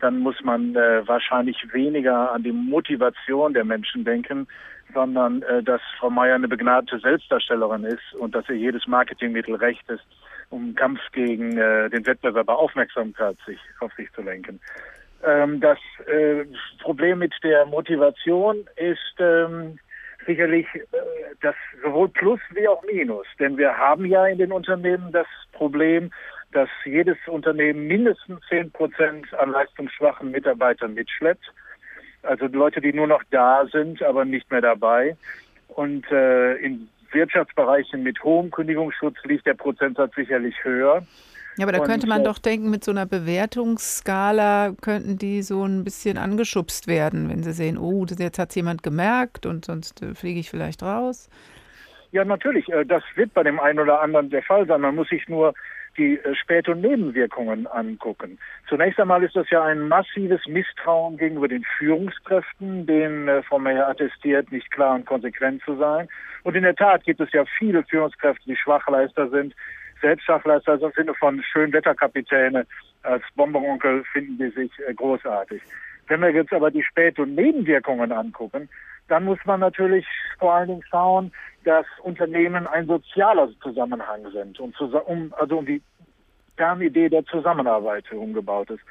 [0.00, 4.46] dann muss man äh, wahrscheinlich weniger an die Motivation der Menschen denken,
[4.94, 9.88] sondern äh, dass Frau Mayer eine begnadete Selbstdarstellerin ist und dass ihr jedes Marketingmittel recht
[9.90, 10.04] ist,
[10.48, 14.60] um Kampf gegen äh, den Wettbewerber Aufmerksamkeit sich, auf sich zu lenken.
[15.24, 16.44] Ähm, das äh,
[16.80, 19.78] Problem mit der Motivation ist ähm,
[20.30, 20.80] sicherlich äh,
[21.40, 23.26] das sowohl Plus wie auch Minus.
[23.38, 26.10] Denn wir haben ja in den Unternehmen das Problem,
[26.52, 31.44] dass jedes Unternehmen mindestens zehn Prozent an leistungsschwachen Mitarbeitern mitschleppt.
[32.22, 35.16] Also Leute, die nur noch da sind, aber nicht mehr dabei.
[35.68, 41.02] Und äh, in Wirtschaftsbereichen mit hohem Kündigungsschutz liegt der Prozentsatz sicherlich höher.
[41.56, 45.84] Ja, aber da könnte man doch denken, mit so einer Bewertungsskala könnten die so ein
[45.84, 50.40] bisschen angeschubst werden, wenn sie sehen, oh, jetzt hat jemand gemerkt und sonst äh, fliege
[50.40, 51.28] ich vielleicht raus.
[52.12, 52.68] Ja, natürlich.
[52.68, 54.80] äh, Das wird bei dem einen oder anderen der Fall sein.
[54.80, 55.54] Man muss sich nur
[55.96, 58.38] die äh, Spät- und Nebenwirkungen angucken.
[58.68, 63.88] Zunächst einmal ist das ja ein massives Misstrauen gegenüber den Führungskräften, denen äh, Frau Meyer
[63.88, 66.08] attestiert, nicht klar und konsequent zu sein.
[66.42, 69.54] Und in der Tat gibt es ja viele Führungskräfte, die Schwachleister sind,
[70.00, 72.66] selbst Schwachleister also im Sinne von Schönwetterkapitäne.
[73.02, 75.62] Als Bonbononkel finden die sich äh, großartig.
[76.08, 78.68] Wenn wir jetzt aber die Spät- und Nebenwirkungen angucken,
[79.08, 80.06] dann muss man natürlich
[80.38, 81.32] vor allen Dingen schauen,
[81.64, 85.82] dass Unternehmen ein sozialer Zusammenhang sind und um, also um die
[86.56, 88.82] Kernidee der Zusammenarbeit umgebaut ist.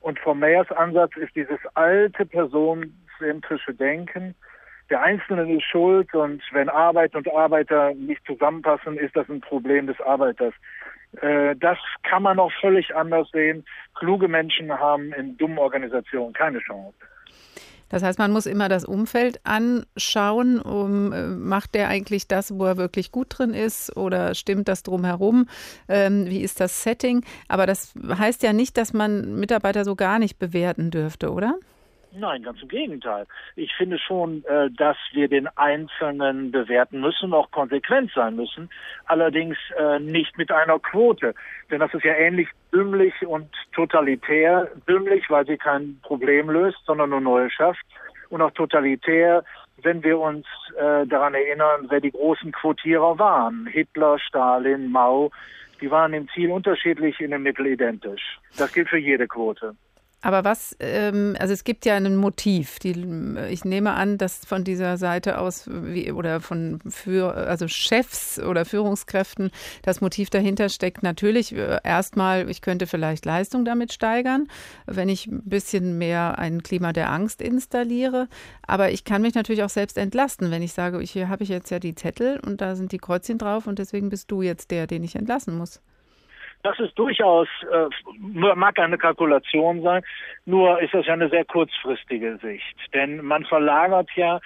[0.00, 4.34] Und Frau Meyers Ansatz ist dieses alte personenzentrische Denken.
[4.90, 9.86] Der Einzelne ist schuld und wenn Arbeit und Arbeiter nicht zusammenpassen, ist das ein Problem
[9.86, 10.54] des Arbeiters.
[11.20, 13.64] Äh, Das kann man auch völlig anders sehen.
[13.94, 16.94] Kluge Menschen haben in dummen Organisationen keine Chance.
[17.90, 22.66] Das heißt, man muss immer das Umfeld anschauen, um, äh, macht der eigentlich das, wo
[22.66, 25.48] er wirklich gut drin ist oder stimmt das drumherum?
[25.88, 27.24] Ähm, wie ist das Setting?
[27.48, 31.54] Aber das heißt ja nicht, dass man Mitarbeiter so gar nicht bewerten dürfte, oder?
[32.12, 33.26] Nein, ganz im Gegenteil.
[33.54, 38.70] Ich finde schon, äh, dass wir den Einzelnen bewerten müssen, auch konsequent sein müssen,
[39.06, 41.34] allerdings äh, nicht mit einer Quote.
[41.70, 44.70] Denn das ist ja ähnlich dümmlich und totalitär.
[44.88, 47.84] Dümmlich, weil sie kein Problem löst, sondern nur neue schafft.
[48.30, 49.44] Und auch totalitär,
[49.82, 50.46] wenn wir uns
[50.76, 53.66] äh, daran erinnern, wer die großen Quotierer waren.
[53.66, 55.30] Hitler, Stalin, Mao,
[55.80, 58.38] die waren im Ziel unterschiedlich, in dem Mittel identisch.
[58.56, 59.74] Das gilt für jede Quote.
[60.20, 62.80] Aber was, ähm, also es gibt ja ein Motiv.
[62.80, 62.90] Die,
[63.50, 68.64] ich nehme an, dass von dieser Seite aus wie, oder von für, also Chefs oder
[68.64, 69.52] Führungskräften
[69.82, 71.04] das Motiv dahinter steckt.
[71.04, 74.48] Natürlich äh, erstmal, ich könnte vielleicht Leistung damit steigern,
[74.86, 78.26] wenn ich ein bisschen mehr ein Klima der Angst installiere.
[78.66, 81.48] Aber ich kann mich natürlich auch selbst entlasten, wenn ich sage, ich, hier habe ich
[81.48, 84.72] jetzt ja die Zettel und da sind die Kreuzchen drauf und deswegen bist du jetzt
[84.72, 85.80] der, den ich entlassen muss.
[86.62, 87.88] Das ist durchaus, äh,
[88.18, 90.02] mag eine Kalkulation sein,
[90.44, 92.76] nur ist das ja eine sehr kurzfristige Sicht.
[92.92, 94.40] Denn man verlagert ja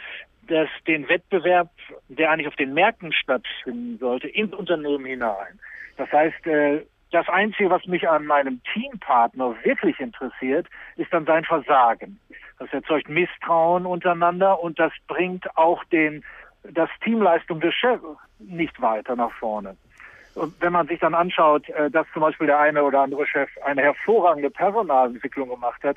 [0.48, 1.70] das, den Wettbewerb,
[2.08, 5.58] der eigentlich auf den Märkten stattfinden sollte, ins Unternehmen hinein.
[5.96, 11.44] Das heißt, äh, das Einzige, was mich an meinem Teampartner wirklich interessiert, ist dann sein
[11.44, 12.18] Versagen.
[12.58, 16.24] Das erzeugt Misstrauen untereinander und das bringt auch den,
[16.62, 18.02] das Teamleistung des Chefs
[18.38, 19.76] nicht weiter nach vorne.
[20.34, 23.50] Und wenn man sich dann anschaut, äh, dass zum Beispiel der eine oder andere Chef
[23.64, 25.96] eine hervorragende Personalentwicklung gemacht hat,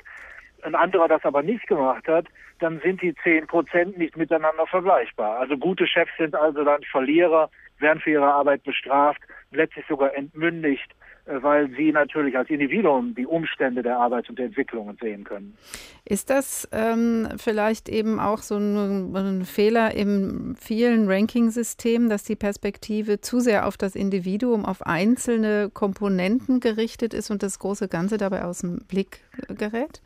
[0.62, 2.26] ein anderer das aber nicht gemacht hat,
[2.58, 5.38] dann sind die zehn Prozent nicht miteinander vergleichbar.
[5.38, 9.20] Also gute Chefs sind also dann Verlierer, werden für ihre Arbeit bestraft,
[9.50, 10.90] letztlich sogar entmündigt,
[11.26, 15.56] weil sie natürlich als Individuum die Umstände der Arbeit und der Entwicklungen sehen können.
[16.04, 22.36] Ist das ähm, vielleicht eben auch so ein, ein Fehler im vielen Ranking-Systemen, dass die
[22.36, 28.18] Perspektive zu sehr auf das Individuum, auf einzelne Komponenten gerichtet ist und das große Ganze
[28.18, 30.00] dabei aus dem Blick gerät?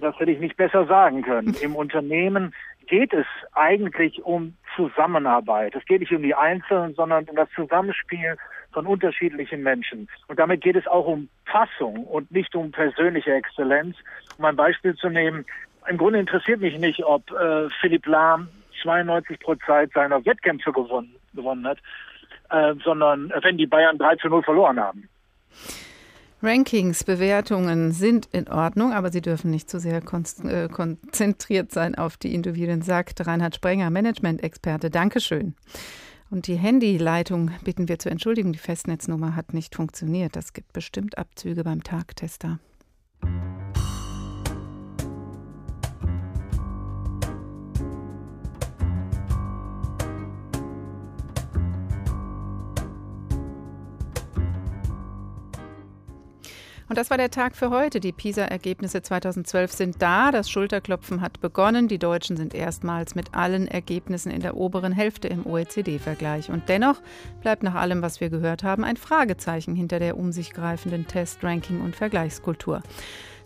[0.00, 1.54] Das hätte ich nicht besser sagen können.
[1.62, 2.54] Im Unternehmen
[2.86, 5.74] geht es eigentlich um Zusammenarbeit.
[5.74, 8.36] Es geht nicht um die Einzelnen, sondern um das Zusammenspiel
[8.72, 10.08] von unterschiedlichen Menschen.
[10.28, 13.96] Und damit geht es auch um Fassung und nicht um persönliche Exzellenz.
[14.38, 15.44] Um ein Beispiel zu nehmen,
[15.88, 18.48] im Grunde interessiert mich nicht, ob äh, Philipp Lahm
[18.82, 21.78] 92 Prozent seiner Wettkämpfe gewonnen, gewonnen hat,
[22.50, 25.08] äh, sondern wenn die Bayern 3 zu 0 verloren haben.
[26.44, 32.16] Rankings, Bewertungen sind in Ordnung, aber sie dürfen nicht zu sehr äh, konzentriert sein auf
[32.16, 34.90] die Individuen, sagt Reinhard Sprenger, Management-Experte.
[34.90, 35.54] Dankeschön.
[36.32, 38.54] Und die Handyleitung bitten wir zu entschuldigen.
[38.54, 40.34] Die Festnetznummer hat nicht funktioniert.
[40.34, 42.58] Das gibt bestimmt Abzüge beim Tagtester.
[56.92, 58.00] Und das war der Tag für heute.
[58.00, 60.30] Die PISA-Ergebnisse 2012 sind da.
[60.30, 61.88] Das Schulterklopfen hat begonnen.
[61.88, 66.50] Die Deutschen sind erstmals mit allen Ergebnissen in der oberen Hälfte im OECD-Vergleich.
[66.50, 67.00] Und dennoch
[67.40, 71.42] bleibt nach allem, was wir gehört haben, ein Fragezeichen hinter der um sich greifenden Test-,
[71.42, 72.82] Ranking- und Vergleichskultur.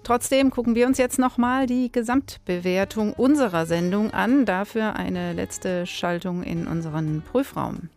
[0.02, 4.44] Trotzdem gucken wir uns jetzt nochmal die Gesamtbewertung unserer Sendung an.
[4.44, 7.90] Dafür eine letzte Schaltung in unseren Prüfraum.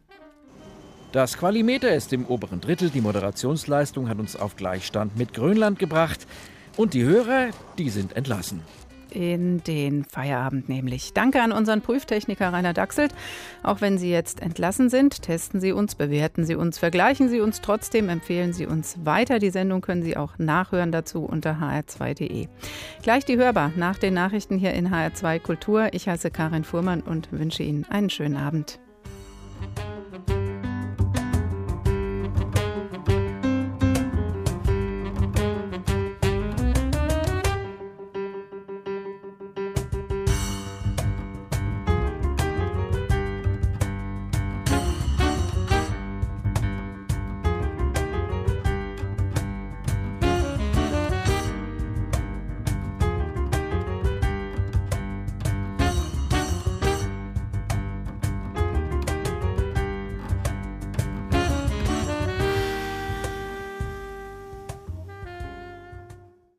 [1.11, 2.91] Das Qualimeter ist im oberen Drittel.
[2.91, 6.27] Die Moderationsleistung hat uns auf Gleichstand mit Grönland gebracht.
[6.77, 7.49] Und die Hörer,
[7.79, 8.61] die sind entlassen.
[9.09, 11.13] In den Feierabend nämlich.
[11.13, 13.15] Danke an unseren Prüftechniker Rainer Dachselt.
[13.63, 17.61] Auch wenn Sie jetzt entlassen sind, testen Sie uns, bewerten Sie uns, vergleichen Sie uns
[17.61, 19.39] trotzdem, empfehlen Sie uns weiter.
[19.39, 22.49] Die Sendung können Sie auch nachhören dazu unter hr2.de.
[23.01, 25.87] Gleich die Hörbar nach den Nachrichten hier in HR2 Kultur.
[25.91, 28.79] Ich heiße Karin Fuhrmann und wünsche Ihnen einen schönen Abend.